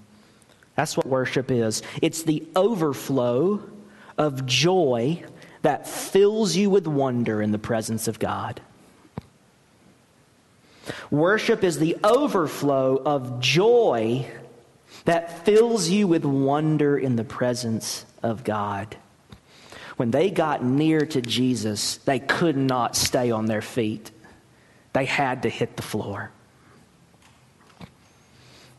That's 0.74 0.96
what 0.96 1.07
worship 1.07 1.50
is. 1.50 1.83
It's 2.03 2.22
the 2.22 2.46
overflow 2.57 3.62
of 4.18 4.46
joy 4.46 5.22
that 5.62 5.87
fills 5.87 6.57
you 6.57 6.70
with 6.70 6.87
wonder 6.87 7.40
in 7.40 7.53
the 7.53 7.59
presence 7.59 8.09
of 8.09 8.18
God. 8.18 8.61
Worship 11.11 11.64
is 11.64 11.79
the 11.79 11.97
overflow 12.05 13.01
of 13.05 13.40
joy 13.40 14.27
that 15.05 15.44
fills 15.44 15.88
you 15.88 16.07
with 16.07 16.25
wonder 16.25 16.97
in 16.97 17.16
the 17.16 17.25
presence 17.25 18.05
of 18.23 18.44
God. 18.44 18.97
When 19.97 20.11
they 20.11 20.31
got 20.31 20.64
near 20.64 21.01
to 21.07 21.20
Jesus, 21.20 21.99
they 21.99 22.18
could 22.18 22.57
not 22.57 22.97
stay 22.97 23.31
on 23.31 23.47
their 23.47 23.62
feet. 23.62 24.11
They 24.92 25.05
had 25.05 25.42
to 25.42 25.49
hit 25.49 25.77
the 25.77 25.83
floor. 25.83 26.31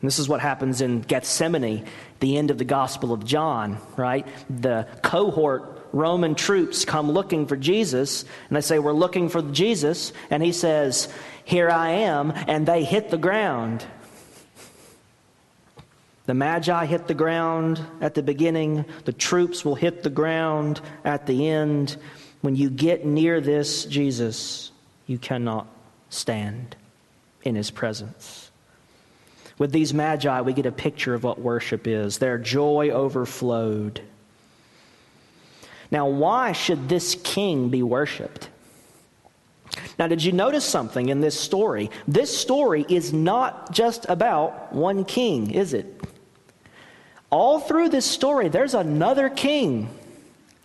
this 0.02 0.18
is 0.18 0.28
what 0.28 0.40
happens 0.40 0.80
in 0.80 1.00
Gethsemane, 1.00 1.84
the 2.20 2.36
end 2.36 2.50
of 2.50 2.58
the 2.58 2.64
Gospel 2.64 3.12
of 3.12 3.24
John, 3.24 3.78
right? 3.96 4.26
The 4.48 4.86
cohort 5.02 5.75
Roman 5.92 6.34
troops 6.34 6.84
come 6.84 7.10
looking 7.10 7.46
for 7.46 7.56
Jesus, 7.56 8.24
and 8.48 8.56
they 8.56 8.60
say, 8.60 8.78
We're 8.78 8.92
looking 8.92 9.28
for 9.28 9.42
Jesus. 9.42 10.12
And 10.30 10.42
he 10.42 10.52
says, 10.52 11.08
Here 11.44 11.70
I 11.70 11.90
am. 11.90 12.32
And 12.46 12.66
they 12.66 12.84
hit 12.84 13.10
the 13.10 13.18
ground. 13.18 13.84
The 16.26 16.34
Magi 16.34 16.86
hit 16.86 17.06
the 17.06 17.14
ground 17.14 17.80
at 18.00 18.14
the 18.14 18.22
beginning, 18.22 18.84
the 19.04 19.12
troops 19.12 19.64
will 19.64 19.76
hit 19.76 20.02
the 20.02 20.10
ground 20.10 20.80
at 21.04 21.26
the 21.26 21.48
end. 21.48 21.96
When 22.40 22.56
you 22.56 22.68
get 22.68 23.06
near 23.06 23.40
this 23.40 23.84
Jesus, 23.84 24.72
you 25.06 25.18
cannot 25.18 25.68
stand 26.10 26.74
in 27.44 27.54
his 27.54 27.70
presence. 27.70 28.50
With 29.58 29.72
these 29.72 29.94
Magi, 29.94 30.40
we 30.42 30.52
get 30.52 30.66
a 30.66 30.72
picture 30.72 31.14
of 31.14 31.24
what 31.24 31.40
worship 31.40 31.86
is. 31.86 32.18
Their 32.18 32.38
joy 32.38 32.90
overflowed. 32.90 34.00
Now, 35.90 36.08
why 36.08 36.52
should 36.52 36.88
this 36.88 37.16
king 37.22 37.68
be 37.68 37.82
worshiped? 37.82 38.48
Now, 39.98 40.06
did 40.08 40.22
you 40.22 40.32
notice 40.32 40.64
something 40.64 41.08
in 41.08 41.20
this 41.20 41.38
story? 41.38 41.90
This 42.06 42.36
story 42.36 42.84
is 42.88 43.12
not 43.12 43.72
just 43.72 44.06
about 44.08 44.72
one 44.72 45.04
king, 45.04 45.50
is 45.50 45.74
it? 45.74 46.00
All 47.30 47.60
through 47.60 47.88
this 47.88 48.06
story, 48.06 48.48
there's 48.48 48.74
another 48.74 49.28
king, 49.28 49.88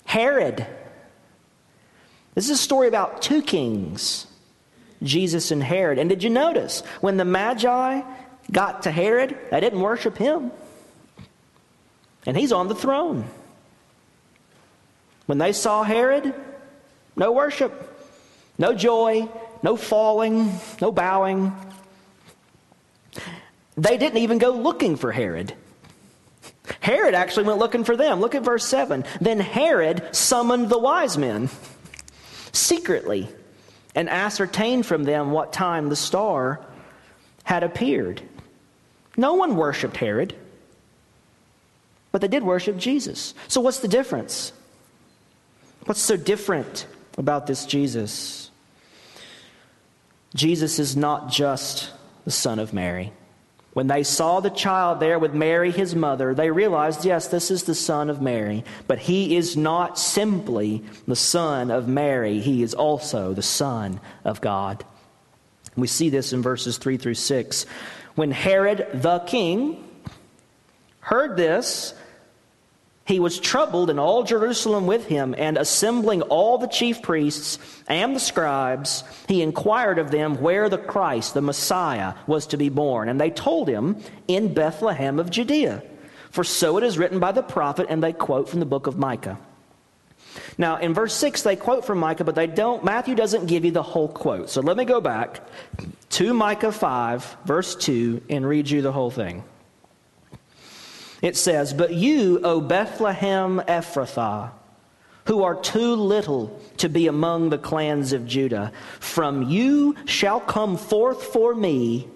Herod. 0.06 0.66
This 2.36 2.46
is 2.46 2.52
a 2.52 2.58
story 2.58 2.88
about 2.88 3.22
two 3.22 3.42
kings, 3.42 4.28
Jesus 5.04 5.52
and 5.52 5.64
Herod. 5.64 5.98
And 5.98 6.10
did 6.10 6.24
you 6.24 6.30
notice 6.30 6.82
when 7.02 7.18
the 7.18 7.26
Magi 7.26 8.02
got 8.52 8.84
to 8.84 8.92
Herod, 8.92 9.38
they 9.50 9.60
didn't 9.60 9.82
worship 9.82 10.18
him? 10.18 10.52
And 12.26 12.38
he's 12.38 12.52
on 12.52 12.68
the 12.68 12.76
throne. 12.76 13.26
When 15.26 15.38
they 15.38 15.54
saw 15.54 15.84
Herod, 15.84 16.34
no 17.16 17.32
worship, 17.32 17.72
no 18.58 18.74
joy, 18.74 19.30
no 19.64 19.76
falling, 19.76 20.52
no 20.82 20.92
bowing. 20.92 21.54
They 23.78 23.98
didn't 23.98 24.20
even 24.20 24.38
go 24.38 24.52
looking 24.52 24.96
for 24.96 25.12
Herod. 25.12 25.54
Herod 26.80 27.14
actually 27.14 27.46
went 27.46 27.60
looking 27.60 27.84
for 27.84 27.96
them. 27.98 28.20
Look 28.20 28.36
at 28.36 28.44
verse 28.44 28.66
7. 28.66 29.04
Then 29.20 29.40
Herod 29.40 30.16
summoned 30.16 30.70
the 30.70 30.78
wise 30.78 31.18
men 31.18 31.50
secretly 32.52 33.30
and 33.96 34.10
ascertained 34.10 34.86
from 34.86 35.04
them 35.04 35.32
what 35.32 35.54
time 35.54 35.90
the 35.90 35.96
star 35.96 36.62
had 37.44 37.64
appeared. 37.64 38.22
No 39.18 39.34
one 39.34 39.56
worshiped 39.56 39.98
Herod, 39.98 40.34
but 42.12 42.22
they 42.22 42.28
did 42.28 42.44
worship 42.44 42.78
Jesus. 42.78 43.34
So, 43.48 43.62
what's 43.62 43.80
the 43.80 43.88
difference? 43.88 44.54
What's 45.86 46.02
so 46.02 46.18
different 46.18 46.86
about 47.18 47.48
this 47.48 47.66
Jesus? 47.66 48.52
Jesus 50.36 50.80
is 50.80 50.96
not 50.96 51.30
just 51.30 51.92
the 52.26 52.32
Son 52.32 52.60
of 52.60 52.74
Mary. 52.74 53.12
When 53.74 53.88
they 53.88 54.04
saw 54.04 54.42
the 54.42 54.50
child 54.50 55.00
there 55.00 55.18
with 55.18 55.34
Mary, 55.34 55.72
his 55.72 55.96
mother, 55.96 56.34
they 56.34 56.52
realized, 56.52 57.06
yes, 57.06 57.28
this 57.28 57.50
is 57.50 57.64
the 57.64 57.76
son 57.76 58.10
of 58.10 58.22
Mary. 58.22 58.66
But 58.86 59.00
he 59.00 59.38
is 59.38 59.56
not 59.56 59.98
simply 59.98 60.84
the 61.08 61.16
son 61.16 61.72
of 61.72 61.88
Mary, 61.88 62.40
he 62.40 62.64
is 62.64 62.74
also 62.74 63.34
the 63.34 63.42
son 63.42 64.02
of 64.26 64.42
God. 64.42 64.84
We 65.78 65.88
see 65.88 66.10
this 66.10 66.34
in 66.34 66.42
verses 66.42 66.78
3 66.78 66.98
through 66.98 67.14
6. 67.14 67.66
When 68.16 68.32
Herod 68.32 68.90
the 68.94 69.20
king 69.20 69.88
heard 71.00 71.38
this, 71.38 71.94
he 73.12 73.20
was 73.20 73.40
troubled, 73.40 73.90
and 73.90 74.00
all 74.00 74.24
Jerusalem 74.24 74.88
with 74.88 75.06
him, 75.06 75.36
and 75.38 75.58
assembling 75.58 76.22
all 76.24 76.58
the 76.58 76.68
chief 76.68 77.02
priests 77.02 77.60
and 77.90 78.16
the 78.16 78.22
scribes, 78.22 79.04
he 79.28 79.42
inquired 79.42 80.00
of 80.00 80.12
them 80.12 80.42
where 80.42 80.70
the 80.70 80.78
Christ, 80.78 81.34
the 81.34 81.42
Messiah, 81.42 82.14
was 82.26 82.48
to 82.48 82.58
be 82.58 82.70
born. 82.70 83.10
And 83.10 83.20
they 83.20 83.30
told 83.30 83.68
him, 83.68 84.02
In 84.30 84.54
Bethlehem 84.54 85.20
of 85.20 85.30
Judea. 85.30 85.84
For 86.30 86.46
so 86.46 86.78
it 86.78 86.86
is 86.86 86.98
written 86.98 87.20
by 87.20 87.34
the 87.34 87.44
prophet, 87.44 87.88
and 87.90 88.02
they 88.02 88.14
quote 88.14 88.48
from 88.48 88.62
the 88.62 88.66
book 88.66 88.88
of 88.88 88.98
Micah. 88.98 89.38
Now, 90.58 90.78
in 90.78 90.94
verse 90.94 91.14
6, 91.14 91.42
they 91.42 91.58
quote 91.58 91.84
from 91.84 91.98
Micah, 91.98 92.24
but 92.24 92.36
they 92.36 92.48
don't, 92.48 92.86
Matthew 92.86 93.16
doesn't 93.16 93.48
give 93.48 93.66
you 93.66 93.72
the 93.72 93.84
whole 93.84 94.08
quote. 94.08 94.50
So 94.50 94.62
let 94.62 94.78
me 94.78 94.86
go 94.86 95.02
back 95.02 95.42
to 96.12 96.34
Micah 96.34 96.72
5, 96.72 97.38
verse 97.44 97.76
2, 97.76 98.22
and 98.30 98.48
read 98.48 98.70
you 98.70 98.82
the 98.82 98.94
whole 98.94 99.12
thing. 99.12 99.44
It 101.22 101.38
says, 101.38 101.74
But 101.74 101.94
you, 101.94 102.40
O 102.44 102.62
Bethlehem 102.62 103.62
Ephrathah, 103.68 104.52
who 105.26 105.44
are 105.44 105.56
too 105.56 105.96
little 105.96 106.60
to 106.78 106.90
be 106.90 107.08
among 107.08 107.50
the 107.50 107.58
clans 107.58 108.12
of 108.12 108.26
Judah, 108.26 108.72
from 109.00 109.44
you 109.44 109.96
shall 110.06 110.40
come 110.40 110.78
forth 110.78 111.24
for 111.24 111.54
me 111.54 112.08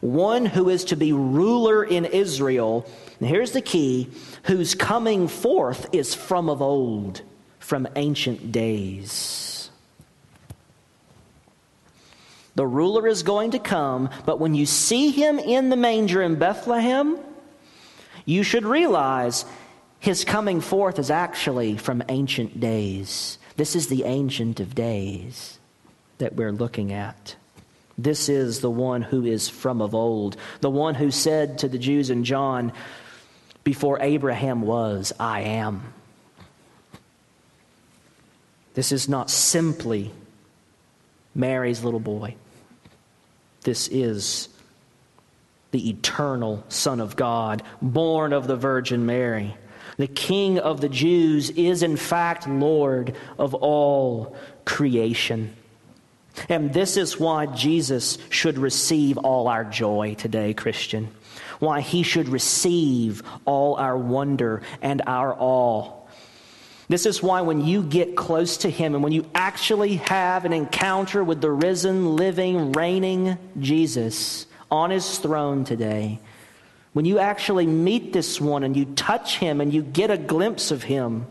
one 0.00 0.46
who 0.46 0.68
is 0.68 0.84
to 0.84 0.96
be 0.96 1.12
ruler 1.12 1.84
in 1.84 2.04
Israel. 2.04 2.86
And 3.18 3.28
here's 3.28 3.52
the 3.52 3.60
key 3.60 4.08
whose 4.44 4.74
coming 4.74 5.28
forth 5.28 5.92
is 5.92 6.14
from 6.14 6.48
of 6.48 6.62
old, 6.62 7.22
from 7.58 7.88
ancient 7.96 8.52
days. 8.52 9.70
The 12.54 12.66
ruler 12.66 13.06
is 13.06 13.22
going 13.22 13.52
to 13.52 13.58
come, 13.58 14.10
but 14.26 14.40
when 14.40 14.54
you 14.54 14.66
see 14.66 15.10
him 15.10 15.38
in 15.38 15.68
the 15.68 15.76
manger 15.76 16.22
in 16.22 16.36
Bethlehem, 16.36 17.18
you 18.28 18.42
should 18.42 18.66
realize 18.66 19.46
his 20.00 20.22
coming 20.22 20.60
forth 20.60 20.98
is 20.98 21.10
actually 21.10 21.78
from 21.78 22.02
ancient 22.10 22.60
days. 22.60 23.38
This 23.56 23.74
is 23.74 23.86
the 23.86 24.04
ancient 24.04 24.60
of 24.60 24.74
days 24.74 25.58
that 26.18 26.34
we're 26.34 26.52
looking 26.52 26.92
at. 26.92 27.36
This 27.96 28.28
is 28.28 28.60
the 28.60 28.70
one 28.70 29.00
who 29.00 29.24
is 29.24 29.48
from 29.48 29.80
of 29.80 29.94
old, 29.94 30.36
the 30.60 30.68
one 30.68 30.94
who 30.94 31.10
said 31.10 31.60
to 31.60 31.68
the 31.68 31.78
Jews 31.78 32.10
in 32.10 32.22
John, 32.22 32.74
Before 33.64 33.98
Abraham 33.98 34.60
was, 34.60 35.10
I 35.18 35.40
am. 35.40 35.94
This 38.74 38.92
is 38.92 39.08
not 39.08 39.30
simply 39.30 40.12
Mary's 41.34 41.82
little 41.82 41.98
boy. 41.98 42.34
This 43.62 43.88
is 43.88 44.50
the 45.70 45.90
eternal 45.90 46.64
Son 46.68 47.00
of 47.00 47.16
God, 47.16 47.62
born 47.82 48.32
of 48.32 48.46
the 48.46 48.56
Virgin 48.56 49.06
Mary. 49.06 49.56
The 49.96 50.06
King 50.06 50.58
of 50.58 50.80
the 50.80 50.88
Jews 50.88 51.50
is, 51.50 51.82
in 51.82 51.96
fact, 51.96 52.48
Lord 52.48 53.16
of 53.38 53.54
all 53.54 54.36
creation. 54.64 55.54
And 56.48 56.72
this 56.72 56.96
is 56.96 57.18
why 57.18 57.46
Jesus 57.46 58.18
should 58.30 58.58
receive 58.58 59.18
all 59.18 59.48
our 59.48 59.64
joy 59.64 60.14
today, 60.14 60.54
Christian. 60.54 61.08
Why 61.58 61.80
he 61.80 62.04
should 62.04 62.28
receive 62.28 63.22
all 63.44 63.74
our 63.74 63.98
wonder 63.98 64.62
and 64.80 65.02
our 65.06 65.34
awe. 65.36 65.92
This 66.88 67.04
is 67.04 67.22
why 67.22 67.42
when 67.42 67.60
you 67.66 67.82
get 67.82 68.16
close 68.16 68.58
to 68.58 68.70
him 68.70 68.94
and 68.94 69.04
when 69.04 69.12
you 69.12 69.26
actually 69.34 69.96
have 69.96 70.44
an 70.44 70.52
encounter 70.52 71.22
with 71.22 71.40
the 71.40 71.50
risen, 71.50 72.16
living, 72.16 72.72
reigning 72.72 73.36
Jesus, 73.58 74.46
on 74.70 74.90
his 74.90 75.18
throne 75.18 75.64
today, 75.64 76.20
when 76.92 77.04
you 77.04 77.18
actually 77.18 77.66
meet 77.66 78.12
this 78.12 78.40
one 78.40 78.64
and 78.64 78.76
you 78.76 78.84
touch 78.84 79.38
him 79.38 79.60
and 79.60 79.72
you 79.72 79.82
get 79.82 80.10
a 80.10 80.18
glimpse 80.18 80.70
of 80.70 80.82
him, 80.82 81.26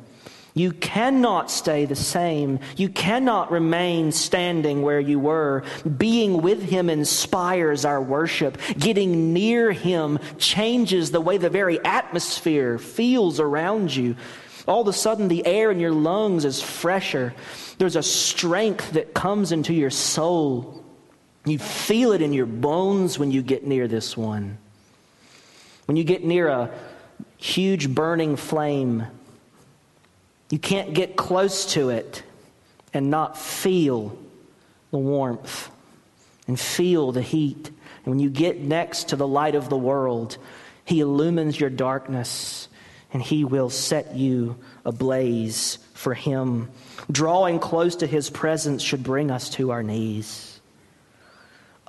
you 0.58 0.72
cannot 0.72 1.52
stay 1.52 1.86
the 1.86 1.96
same. 1.96 2.60
You 2.78 2.90
cannot 2.90 3.52
remain 3.52 4.12
standing 4.12 4.82
where 4.82 5.00
you 5.00 5.20
were. 5.20 5.64
Being 5.98 6.42
with 6.42 6.64
Him 6.64 6.90
inspires 6.90 7.86
our 7.86 8.02
worship. 8.02 8.58
Getting 8.80 9.34
near 9.34 9.72
Him 9.72 10.18
changes 10.40 11.12
the 11.12 11.22
way 11.22 11.38
the 11.38 11.52
very 11.52 11.80
atmosphere 11.86 12.80
feels 12.80 13.40
around 13.40 13.96
you. 13.96 14.16
All 14.68 14.82
of 14.82 14.88
a 14.88 14.94
sudden, 14.94 15.28
the 15.28 15.46
air 15.46 15.70
in 15.70 15.80
your 15.80 15.92
lungs 15.92 16.44
is 16.44 16.60
fresher. 16.60 17.36
There's 17.78 17.96
a 17.96 18.02
strength 18.02 18.94
that 18.94 19.14
comes 19.14 19.52
into 19.52 19.76
your 19.76 19.92
soul. 19.92 20.84
You 21.48 21.60
feel 21.60 22.12
it 22.12 22.22
in 22.22 22.34
your 22.34 22.46
bones 22.46 23.18
when 23.18 23.32
you 23.32 23.42
get 23.42 23.66
near 23.66 23.88
this 23.88 24.18
one. 24.18 24.58
When 25.86 25.96
you 25.96 26.04
get 26.04 26.24
near 26.24 26.50
a 26.50 26.72
huge 27.38 27.90
burning 27.90 28.36
flame, 28.36 29.06
you 30.50 30.60
can't 30.60 30.94
get 30.94 31.16
close 31.16 31.74
to 31.74 31.90
it 31.90 32.24
and 32.94 33.10
not 33.10 33.38
feel 33.38 34.18
the 34.92 34.98
warmth 34.98 35.70
and 36.48 36.60
feel 36.60 37.12
the 37.12 37.22
heat. 37.22 37.68
And 37.68 38.06
when 38.06 38.20
you 38.20 38.30
get 38.30 38.60
next 38.60 39.10
to 39.10 39.16
the 39.16 39.28
light 39.28 39.56
of 39.56 39.70
the 39.70 39.78
world, 39.78 40.38
He 40.84 41.00
illumines 41.00 41.60
your 41.60 41.70
darkness 41.70 42.68
and 43.14 43.22
He 43.22 43.46
will 43.46 43.70
set 43.70 44.16
you 44.16 44.58
ablaze 44.84 45.78
for 45.94 46.14
Him. 46.14 46.70
Drawing 47.10 47.60
close 47.60 47.98
to 47.98 48.08
His 48.08 48.30
presence 48.30 48.82
should 48.82 49.04
bring 49.04 49.32
us 49.32 49.50
to 49.52 49.72
our 49.72 49.84
knees. 49.84 50.47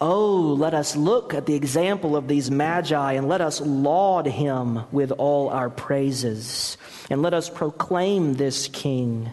Oh, 0.00 0.54
let 0.56 0.74
us 0.74 0.94
look 0.94 1.34
at 1.34 1.46
the 1.46 1.54
example 1.54 2.14
of 2.16 2.28
these 2.28 2.52
magi 2.52 3.14
and 3.14 3.28
let 3.28 3.40
us 3.40 3.60
laud 3.60 4.26
him 4.26 4.84
with 4.92 5.10
all 5.10 5.48
our 5.48 5.68
praises. 5.68 6.78
And 7.10 7.20
let 7.20 7.34
us 7.34 7.50
proclaim 7.50 8.34
this 8.34 8.68
king, 8.68 9.32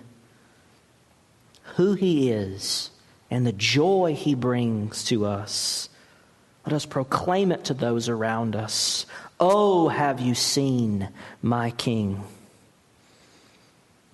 who 1.76 1.94
he 1.94 2.32
is, 2.32 2.90
and 3.30 3.46
the 3.46 3.52
joy 3.52 4.16
he 4.18 4.34
brings 4.34 5.04
to 5.06 5.26
us. 5.26 5.88
Let 6.66 6.74
us 6.74 6.86
proclaim 6.88 7.52
it 7.52 7.66
to 7.66 7.76
those 7.76 8.10
around 8.10 8.56
us. 8.56 9.06
Oh, 9.40 9.88
have 9.90 10.20
you 10.20 10.34
seen 10.34 11.10
my 11.44 11.70
king? 11.72 12.24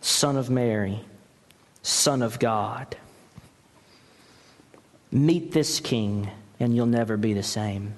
Son 0.01 0.35
of 0.35 0.49
Mary, 0.49 0.99
Son 1.81 2.21
of 2.21 2.39
God. 2.39 2.97
Meet 5.13 5.53
this 5.53 5.79
king 5.79 6.29
and 6.61 6.75
you'll 6.75 6.85
never 6.85 7.17
be 7.17 7.33
the 7.33 7.43
same. 7.43 7.95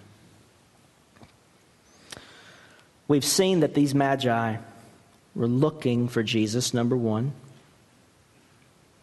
We've 3.08 3.26
seen 3.26 3.60
that 3.60 3.73
these 3.73 3.93
magi 3.93 4.56
were 5.36 5.47
looking 5.47 6.08
for 6.08 6.23
Jesus, 6.23 6.73
number 6.73 6.95
one. 6.95 7.34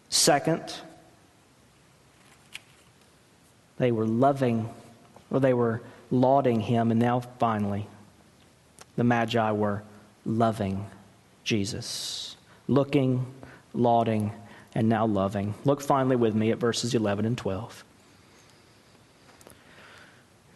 Second, 0.09 0.73
they 3.77 3.91
were 3.91 4.07
loving, 4.07 4.67
or 5.29 5.39
they 5.39 5.53
were 5.53 5.81
lauding 6.09 6.59
him. 6.59 6.91
And 6.91 6.99
now, 6.99 7.19
finally, 7.19 7.87
the 8.95 9.03
Magi 9.03 9.51
were 9.51 9.83
loving 10.25 10.85
Jesus. 11.43 12.35
Looking, 12.67 13.25
lauding, 13.73 14.33
and 14.73 14.89
now 14.89 15.05
loving. 15.05 15.53
Look 15.65 15.81
finally 15.81 16.15
with 16.15 16.35
me 16.35 16.51
at 16.51 16.57
verses 16.57 16.93
11 16.93 17.25
and 17.25 17.37
12. 17.37 17.85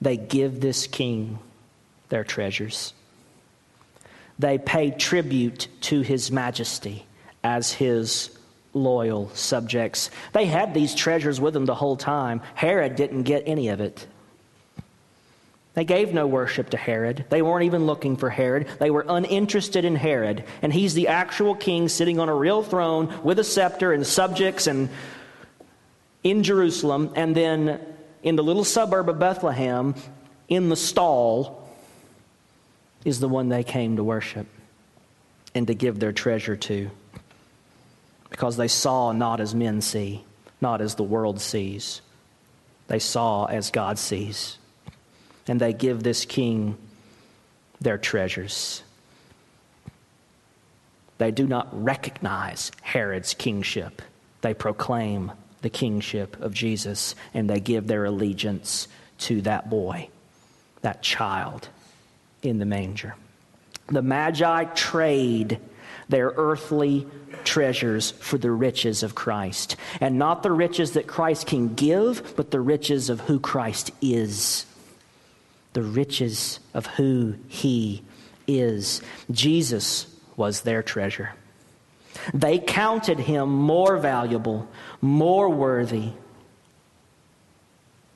they 0.00 0.16
give 0.16 0.60
this 0.60 0.86
king 0.86 1.38
their 2.08 2.24
treasures. 2.24 2.94
They 4.38 4.58
pay 4.58 4.90
tribute 4.90 5.68
to 5.82 6.00
his 6.00 6.30
majesty 6.30 7.04
as 7.44 7.72
his 7.72 8.30
loyal 8.72 9.30
subjects. 9.34 10.10
They 10.32 10.46
had 10.46 10.72
these 10.72 10.94
treasures 10.94 11.40
with 11.40 11.54
them 11.54 11.66
the 11.66 11.74
whole 11.74 11.96
time. 11.96 12.40
Herod 12.54 12.96
didn't 12.96 13.24
get 13.24 13.42
any 13.46 13.68
of 13.68 13.80
it. 13.80 14.06
They 15.74 15.84
gave 15.84 16.12
no 16.12 16.26
worship 16.26 16.70
to 16.70 16.76
Herod. 16.76 17.26
They 17.30 17.42
weren't 17.42 17.64
even 17.64 17.86
looking 17.86 18.16
for 18.16 18.28
Herod. 18.28 18.66
They 18.80 18.90
were 18.90 19.04
uninterested 19.08 19.84
in 19.84 19.94
Herod. 19.94 20.44
And 20.62 20.72
he's 20.72 20.94
the 20.94 21.08
actual 21.08 21.54
king 21.54 21.88
sitting 21.88 22.18
on 22.18 22.28
a 22.28 22.34
real 22.34 22.62
throne 22.62 23.22
with 23.22 23.38
a 23.38 23.44
scepter 23.44 23.92
and 23.92 24.06
subjects 24.06 24.66
and 24.66 24.88
in 26.24 26.42
Jerusalem. 26.42 27.12
And 27.14 27.36
then 27.36 27.80
in 28.22 28.36
the 28.36 28.42
little 28.42 28.64
suburb 28.64 29.08
of 29.08 29.18
Bethlehem, 29.18 29.94
in 30.48 30.68
the 30.68 30.76
stall, 30.76 31.68
is 33.04 33.20
the 33.20 33.28
one 33.28 33.48
they 33.48 33.64
came 33.64 33.96
to 33.96 34.04
worship 34.04 34.46
and 35.54 35.66
to 35.66 35.74
give 35.74 35.98
their 35.98 36.12
treasure 36.12 36.56
to. 36.56 36.90
Because 38.28 38.56
they 38.56 38.68
saw 38.68 39.12
not 39.12 39.40
as 39.40 39.54
men 39.54 39.80
see, 39.80 40.24
not 40.60 40.80
as 40.80 40.94
the 40.94 41.02
world 41.02 41.40
sees. 41.40 42.02
They 42.88 42.98
saw 42.98 43.46
as 43.46 43.70
God 43.70 43.98
sees. 43.98 44.58
And 45.48 45.60
they 45.60 45.72
give 45.72 46.02
this 46.02 46.24
king 46.24 46.76
their 47.80 47.98
treasures. 47.98 48.82
They 51.18 51.30
do 51.30 51.46
not 51.46 51.68
recognize 51.72 52.70
Herod's 52.82 53.34
kingship, 53.34 54.02
they 54.42 54.54
proclaim 54.54 55.32
the 55.62 55.70
kingship 55.70 56.40
of 56.40 56.54
Jesus, 56.54 57.14
and 57.34 57.48
they 57.48 57.60
give 57.60 57.86
their 57.86 58.04
allegiance 58.04 58.88
to 59.18 59.42
that 59.42 59.68
boy, 59.68 60.08
that 60.82 61.02
child 61.02 61.68
in 62.42 62.58
the 62.58 62.64
manger. 62.64 63.14
The 63.88 64.02
Magi 64.02 64.64
trade 64.64 65.58
their 66.08 66.32
earthly 66.36 67.06
treasures 67.44 68.10
for 68.10 68.36
the 68.36 68.50
riches 68.50 69.02
of 69.02 69.14
Christ. 69.14 69.76
And 70.00 70.18
not 70.18 70.42
the 70.42 70.50
riches 70.50 70.92
that 70.92 71.06
Christ 71.06 71.46
can 71.46 71.74
give, 71.74 72.34
but 72.36 72.50
the 72.50 72.60
riches 72.60 73.10
of 73.10 73.20
who 73.20 73.38
Christ 73.38 73.92
is. 74.02 74.66
The 75.72 75.82
riches 75.82 76.58
of 76.74 76.86
who 76.86 77.36
he 77.48 78.02
is. 78.46 79.02
Jesus 79.30 80.06
was 80.36 80.62
their 80.62 80.82
treasure. 80.82 81.30
They 82.34 82.58
counted 82.58 83.18
him 83.18 83.50
more 83.50 83.96
valuable, 83.96 84.68
more 85.00 85.48
worthy 85.48 86.12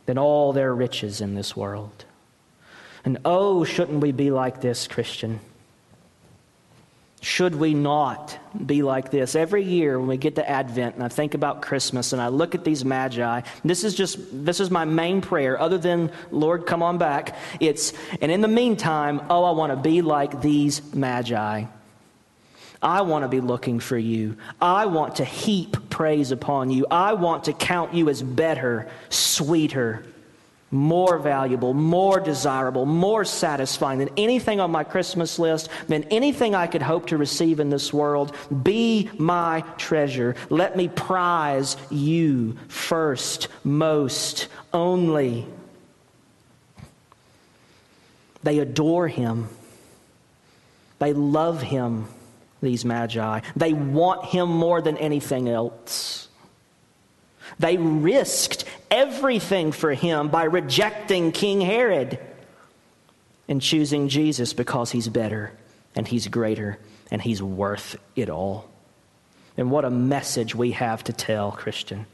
than 0.07 0.19
all 0.19 0.53
their 0.53 0.75
riches 0.75 1.21
in 1.21 1.35
this 1.35 1.57
world. 1.57 2.05
And 3.05 3.19
oh, 3.25 3.65
shouldn't 3.65 4.01
we 4.01 4.13
be 4.13 4.31
like 4.31 4.61
this, 4.61 4.87
Christian? 4.87 5.41
Should 7.25 7.55
we 7.55 7.73
not 7.73 8.39
be 8.67 8.83
like 8.83 9.11
this? 9.11 9.35
Every 9.35 9.65
year 9.65 9.99
when 9.99 10.09
we 10.09 10.19
get 10.19 10.35
to 10.35 10.49
Advent 10.49 10.97
and 10.97 11.05
I 11.05 11.09
think 11.09 11.33
about 11.33 11.63
Christmas 11.63 12.13
and 12.13 12.21
I 12.21 12.29
look 12.29 12.55
at 12.55 12.65
these 12.65 12.85
magi, 12.85 13.41
this 13.65 13.83
is 13.83 13.95
just 13.95 14.19
this 14.31 14.61
is 14.61 14.71
my 14.71 14.85
main 14.85 15.23
prayer 15.23 15.59
other 15.59 15.79
than 15.79 16.13
Lord 16.31 16.67
come 16.67 16.83
on 16.83 16.99
back. 16.99 17.35
It's 17.61 17.95
and 18.21 18.31
in 18.31 18.43
the 18.43 18.49
meantime, 18.49 19.23
oh 19.31 19.45
I 19.45 19.53
want 19.53 19.73
to 19.73 19.77
be 19.77 20.03
like 20.03 20.43
these 20.43 20.95
magi. 20.95 21.65
I 22.85 23.01
want 23.01 23.25
to 23.25 23.29
be 23.29 23.41
looking 23.41 23.81
for 23.81 23.97
you. 23.97 24.37
I 24.61 24.85
want 24.85 25.17
to 25.17 25.25
heap 25.25 25.89
praise 25.89 26.33
upon 26.33 26.71
you. 26.71 26.87
I 26.91 27.15
want 27.15 27.45
to 27.45 27.55
count 27.55 27.95
you 27.95 28.11
as 28.11 28.23
better, 28.23 28.91
sweeter, 29.09 30.05
more 30.71 31.19
valuable, 31.19 31.73
more 31.73 32.21
desirable, 32.21 32.85
more 32.85 33.25
satisfying 33.25 34.01
than 34.01 34.11
anything 34.19 34.61
on 34.61 34.71
my 34.71 34.85
Christmas 34.85 35.39
list, 35.39 35.71
than 35.89 36.05
anything 36.05 36.55
I 36.55 36.67
could 36.67 36.83
hope 36.83 37.07
to 37.07 37.17
receive 37.17 37.59
in 37.59 37.71
this 37.71 37.91
world. 37.91 38.37
Be 38.63 39.09
my 39.17 39.63
treasure. 39.79 40.37
Let 40.51 40.77
me 40.77 40.89
prize 40.89 41.79
you 41.91 42.59
first, 42.69 43.49
most, 43.65 44.49
only. 44.75 45.47
They 48.43 48.59
adore 48.59 49.09
him, 49.09 49.49
they 50.99 51.15
love 51.15 51.63
him 51.63 52.09
these 52.65 52.85
magi. 52.85 53.41
They 53.57 53.73
want 53.73 54.25
him 54.25 54.49
more 54.49 54.83
than 54.83 54.97
anything 54.97 55.49
else. 55.49 56.29
They 57.59 57.77
risked 57.77 58.65
everything 58.91 59.73
for 59.73 59.93
him 59.93 60.29
by 60.29 60.45
rejecting 60.45 61.33
King 61.33 61.61
Herod 61.61 62.19
and 63.49 63.61
choosing 63.61 64.09
Jesus 64.09 64.53
because 64.53 64.91
he's 64.91 65.09
better 65.09 65.53
and 65.95 66.09
he's 66.09 66.27
greater 66.29 66.79
and 67.11 67.21
he's 67.21 67.43
worth 67.43 67.97
it 68.17 68.31
all. 68.31 68.69
And 69.57 69.71
what 69.71 69.85
a 69.85 69.91
message 69.91 70.55
we 70.55 70.73
have 70.73 71.05
to 71.05 71.13
tell, 71.13 71.53
Christian. 71.53 72.07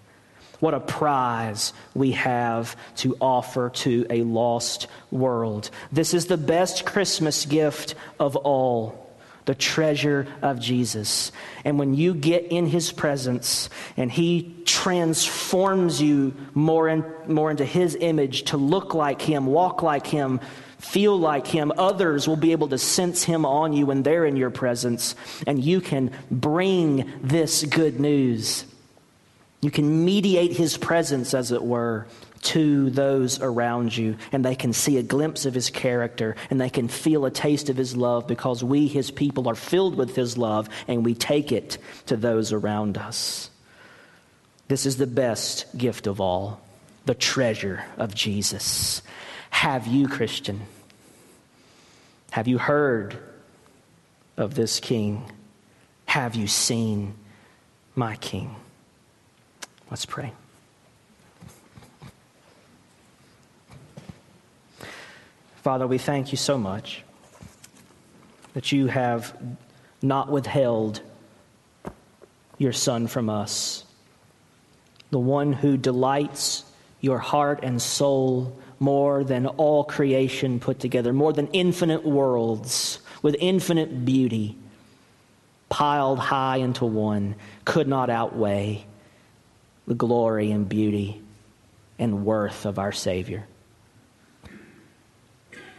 What 0.58 0.74
a 0.74 0.80
prize 0.80 1.72
we 1.94 2.12
have 2.12 2.76
to 2.96 3.16
offer 3.18 3.70
to 3.70 4.06
a 4.10 4.22
lost 4.22 4.88
world. 5.10 5.70
This 5.90 6.12
is 6.12 6.26
the 6.26 6.36
best 6.36 6.84
Christmas 6.84 7.46
gift 7.46 7.94
of 8.18 8.36
all 8.36 9.09
the 9.46 9.54
treasure 9.54 10.26
of 10.42 10.60
Jesus. 10.60 11.32
And 11.64 11.78
when 11.78 11.94
you 11.94 12.14
get 12.14 12.44
in 12.44 12.66
his 12.66 12.92
presence 12.92 13.70
and 13.96 14.10
he 14.10 14.54
transforms 14.64 16.00
you 16.00 16.34
more, 16.54 16.88
and 16.88 17.04
more 17.26 17.50
into 17.50 17.64
his 17.64 17.96
image 18.00 18.44
to 18.44 18.56
look 18.56 18.94
like 18.94 19.22
him, 19.22 19.46
walk 19.46 19.82
like 19.82 20.06
him, 20.06 20.40
feel 20.78 21.18
like 21.18 21.46
him, 21.46 21.72
others 21.76 22.26
will 22.26 22.36
be 22.36 22.52
able 22.52 22.68
to 22.68 22.78
sense 22.78 23.22
him 23.22 23.44
on 23.44 23.72
you 23.72 23.86
when 23.86 24.02
they're 24.02 24.24
in 24.24 24.36
your 24.36 24.50
presence. 24.50 25.14
And 25.46 25.62
you 25.62 25.80
can 25.80 26.10
bring 26.30 27.12
this 27.22 27.64
good 27.64 28.00
news. 28.00 28.64
You 29.60 29.70
can 29.70 30.04
mediate 30.04 30.52
his 30.52 30.78
presence, 30.78 31.34
as 31.34 31.52
it 31.52 31.62
were, 31.62 32.06
to 32.42 32.90
those 32.90 33.40
around 33.40 33.96
you, 33.96 34.16
and 34.32 34.44
they 34.44 34.54
can 34.54 34.72
see 34.72 34.96
a 34.96 35.02
glimpse 35.02 35.44
of 35.46 35.54
his 35.54 35.70
character, 35.70 36.36
and 36.48 36.60
they 36.60 36.70
can 36.70 36.88
feel 36.88 37.24
a 37.24 37.30
taste 37.30 37.68
of 37.68 37.76
his 37.76 37.96
love 37.96 38.26
because 38.26 38.64
we, 38.64 38.86
his 38.86 39.10
people, 39.10 39.48
are 39.48 39.54
filled 39.54 39.94
with 39.94 40.16
his 40.16 40.38
love, 40.38 40.68
and 40.88 41.04
we 41.04 41.14
take 41.14 41.52
it 41.52 41.78
to 42.06 42.16
those 42.16 42.52
around 42.52 42.96
us. 42.96 43.50
This 44.68 44.86
is 44.86 44.96
the 44.96 45.06
best 45.06 45.66
gift 45.76 46.06
of 46.06 46.20
all 46.20 46.60
the 47.04 47.14
treasure 47.14 47.84
of 47.96 48.14
Jesus. 48.14 49.02
Have 49.50 49.86
you, 49.86 50.08
Christian? 50.08 50.60
Have 52.30 52.46
you 52.46 52.58
heard 52.58 53.18
of 54.36 54.54
this 54.54 54.80
King? 54.80 55.30
Have 56.06 56.36
you 56.36 56.46
seen 56.46 57.14
my 57.94 58.16
King? 58.16 58.54
Let's 59.90 60.06
pray. 60.06 60.32
Father, 65.62 65.86
we 65.86 65.98
thank 65.98 66.32
you 66.32 66.38
so 66.38 66.56
much 66.56 67.02
that 68.54 68.72
you 68.72 68.86
have 68.86 69.36
not 70.00 70.30
withheld 70.30 71.02
your 72.56 72.72
Son 72.72 73.06
from 73.06 73.28
us, 73.28 73.84
the 75.10 75.18
one 75.18 75.52
who 75.52 75.76
delights 75.76 76.64
your 77.02 77.18
heart 77.18 77.60
and 77.62 77.80
soul 77.80 78.58
more 78.78 79.22
than 79.22 79.46
all 79.46 79.84
creation 79.84 80.60
put 80.60 80.80
together, 80.80 81.12
more 81.12 81.34
than 81.34 81.46
infinite 81.48 82.06
worlds 82.06 82.98
with 83.20 83.36
infinite 83.38 84.06
beauty 84.06 84.56
piled 85.68 86.18
high 86.18 86.56
into 86.56 86.86
one, 86.86 87.34
could 87.66 87.86
not 87.86 88.08
outweigh 88.08 88.84
the 89.86 89.94
glory 89.94 90.50
and 90.50 90.70
beauty 90.70 91.20
and 91.98 92.24
worth 92.24 92.64
of 92.64 92.78
our 92.78 92.92
Savior. 92.92 93.46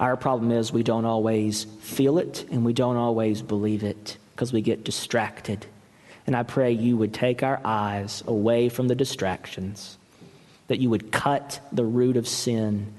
Our 0.02 0.18
problem 0.18 0.52
is 0.52 0.74
we 0.74 0.82
don't 0.82 1.06
always 1.06 1.66
feel 1.80 2.18
it 2.18 2.46
and 2.50 2.66
we 2.66 2.74
don't 2.74 2.98
always 2.98 3.44
believe 3.44 3.84
it 3.84 4.18
because 4.34 4.52
we 4.52 4.62
get 4.62 4.84
distracted. 4.84 5.68
And 6.26 6.36
I 6.36 6.42
pray 6.42 6.72
you 6.72 6.98
would 6.98 7.14
take 7.14 7.44
our 7.44 7.62
eyes 7.64 8.24
away 8.26 8.70
from 8.70 8.88
the 8.88 8.96
distractions, 8.96 10.00
that 10.68 10.80
you 10.80 10.90
would 10.90 11.12
cut 11.12 11.60
the 11.72 11.86
root 11.86 12.18
of 12.18 12.28
sin 12.28 12.92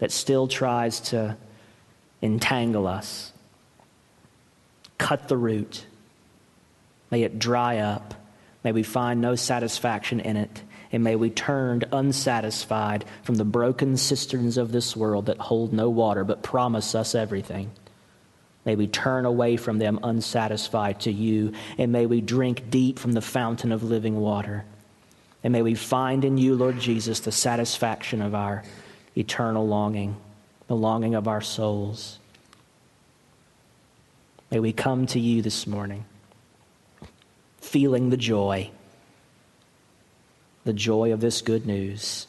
that 0.00 0.10
still 0.10 0.48
tries 0.48 1.00
to 1.00 1.34
entangle 2.20 2.86
us. 2.86 3.32
Cut 4.98 5.28
the 5.28 5.36
root. 5.38 5.86
May 7.10 7.22
it 7.22 7.38
dry 7.38 7.78
up. 7.78 8.14
May 8.64 8.72
we 8.72 8.82
find 8.82 9.22
no 9.22 9.34
satisfaction 9.34 10.20
in 10.20 10.36
it 10.36 10.62
and 10.92 11.02
may 11.02 11.16
we 11.16 11.30
turn 11.30 11.82
unsatisfied 11.90 13.04
from 13.22 13.36
the 13.36 13.44
broken 13.44 13.96
cisterns 13.96 14.58
of 14.58 14.72
this 14.72 14.94
world 14.94 15.26
that 15.26 15.38
hold 15.38 15.72
no 15.72 15.88
water 15.88 16.22
but 16.22 16.42
promise 16.42 16.94
us 16.94 17.14
everything. 17.14 17.70
May 18.66 18.76
we 18.76 18.86
turn 18.86 19.24
away 19.24 19.56
from 19.56 19.78
them 19.78 19.98
unsatisfied 20.02 21.00
to 21.00 21.12
you, 21.12 21.52
and 21.78 21.90
may 21.90 22.06
we 22.06 22.20
drink 22.20 22.70
deep 22.70 22.98
from 22.98 23.12
the 23.12 23.22
fountain 23.22 23.72
of 23.72 23.82
living 23.82 24.20
water. 24.20 24.64
And 25.42 25.52
may 25.52 25.62
we 25.62 25.74
find 25.74 26.24
in 26.24 26.38
you, 26.38 26.54
Lord 26.54 26.78
Jesus, 26.78 27.20
the 27.20 27.32
satisfaction 27.32 28.22
of 28.22 28.34
our 28.34 28.62
eternal 29.16 29.66
longing, 29.66 30.16
the 30.68 30.76
longing 30.76 31.16
of 31.16 31.26
our 31.26 31.40
souls. 31.40 32.20
May 34.50 34.60
we 34.60 34.72
come 34.72 35.06
to 35.06 35.18
you 35.18 35.42
this 35.42 35.66
morning 35.66 36.04
feeling 37.58 38.10
the 38.10 38.16
joy 38.16 38.70
the 40.64 40.72
joy 40.72 41.12
of 41.12 41.20
this 41.20 41.42
good 41.42 41.66
news. 41.66 42.26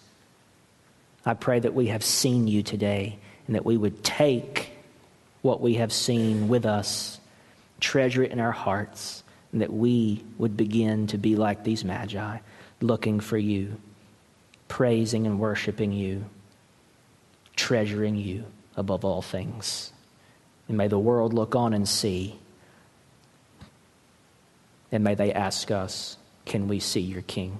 I 1.25 1.33
pray 1.33 1.59
that 1.59 1.73
we 1.73 1.87
have 1.87 2.03
seen 2.03 2.47
you 2.47 2.63
today 2.63 3.17
and 3.47 3.55
that 3.55 3.65
we 3.65 3.77
would 3.77 4.03
take 4.03 4.71
what 5.41 5.61
we 5.61 5.75
have 5.75 5.93
seen 5.93 6.47
with 6.47 6.65
us, 6.65 7.19
treasure 7.79 8.23
it 8.23 8.31
in 8.31 8.39
our 8.39 8.51
hearts, 8.51 9.23
and 9.51 9.61
that 9.61 9.71
we 9.71 10.23
would 10.37 10.57
begin 10.57 11.07
to 11.07 11.17
be 11.17 11.35
like 11.35 11.63
these 11.63 11.85
magi, 11.85 12.39
looking 12.81 13.19
for 13.19 13.37
you, 13.37 13.77
praising 14.67 15.27
and 15.27 15.39
worshiping 15.39 15.91
you, 15.91 16.25
treasuring 17.55 18.15
you 18.15 18.45
above 18.75 19.05
all 19.05 19.21
things. 19.21 19.91
And 20.67 20.77
may 20.77 20.87
the 20.87 20.99
world 20.99 21.33
look 21.33 21.55
on 21.55 21.73
and 21.73 21.87
see. 21.87 22.39
And 24.91 25.03
may 25.03 25.15
they 25.15 25.33
ask 25.33 25.71
us, 25.71 26.17
Can 26.45 26.67
we 26.67 26.79
see 26.79 27.01
your 27.01 27.21
King? 27.21 27.59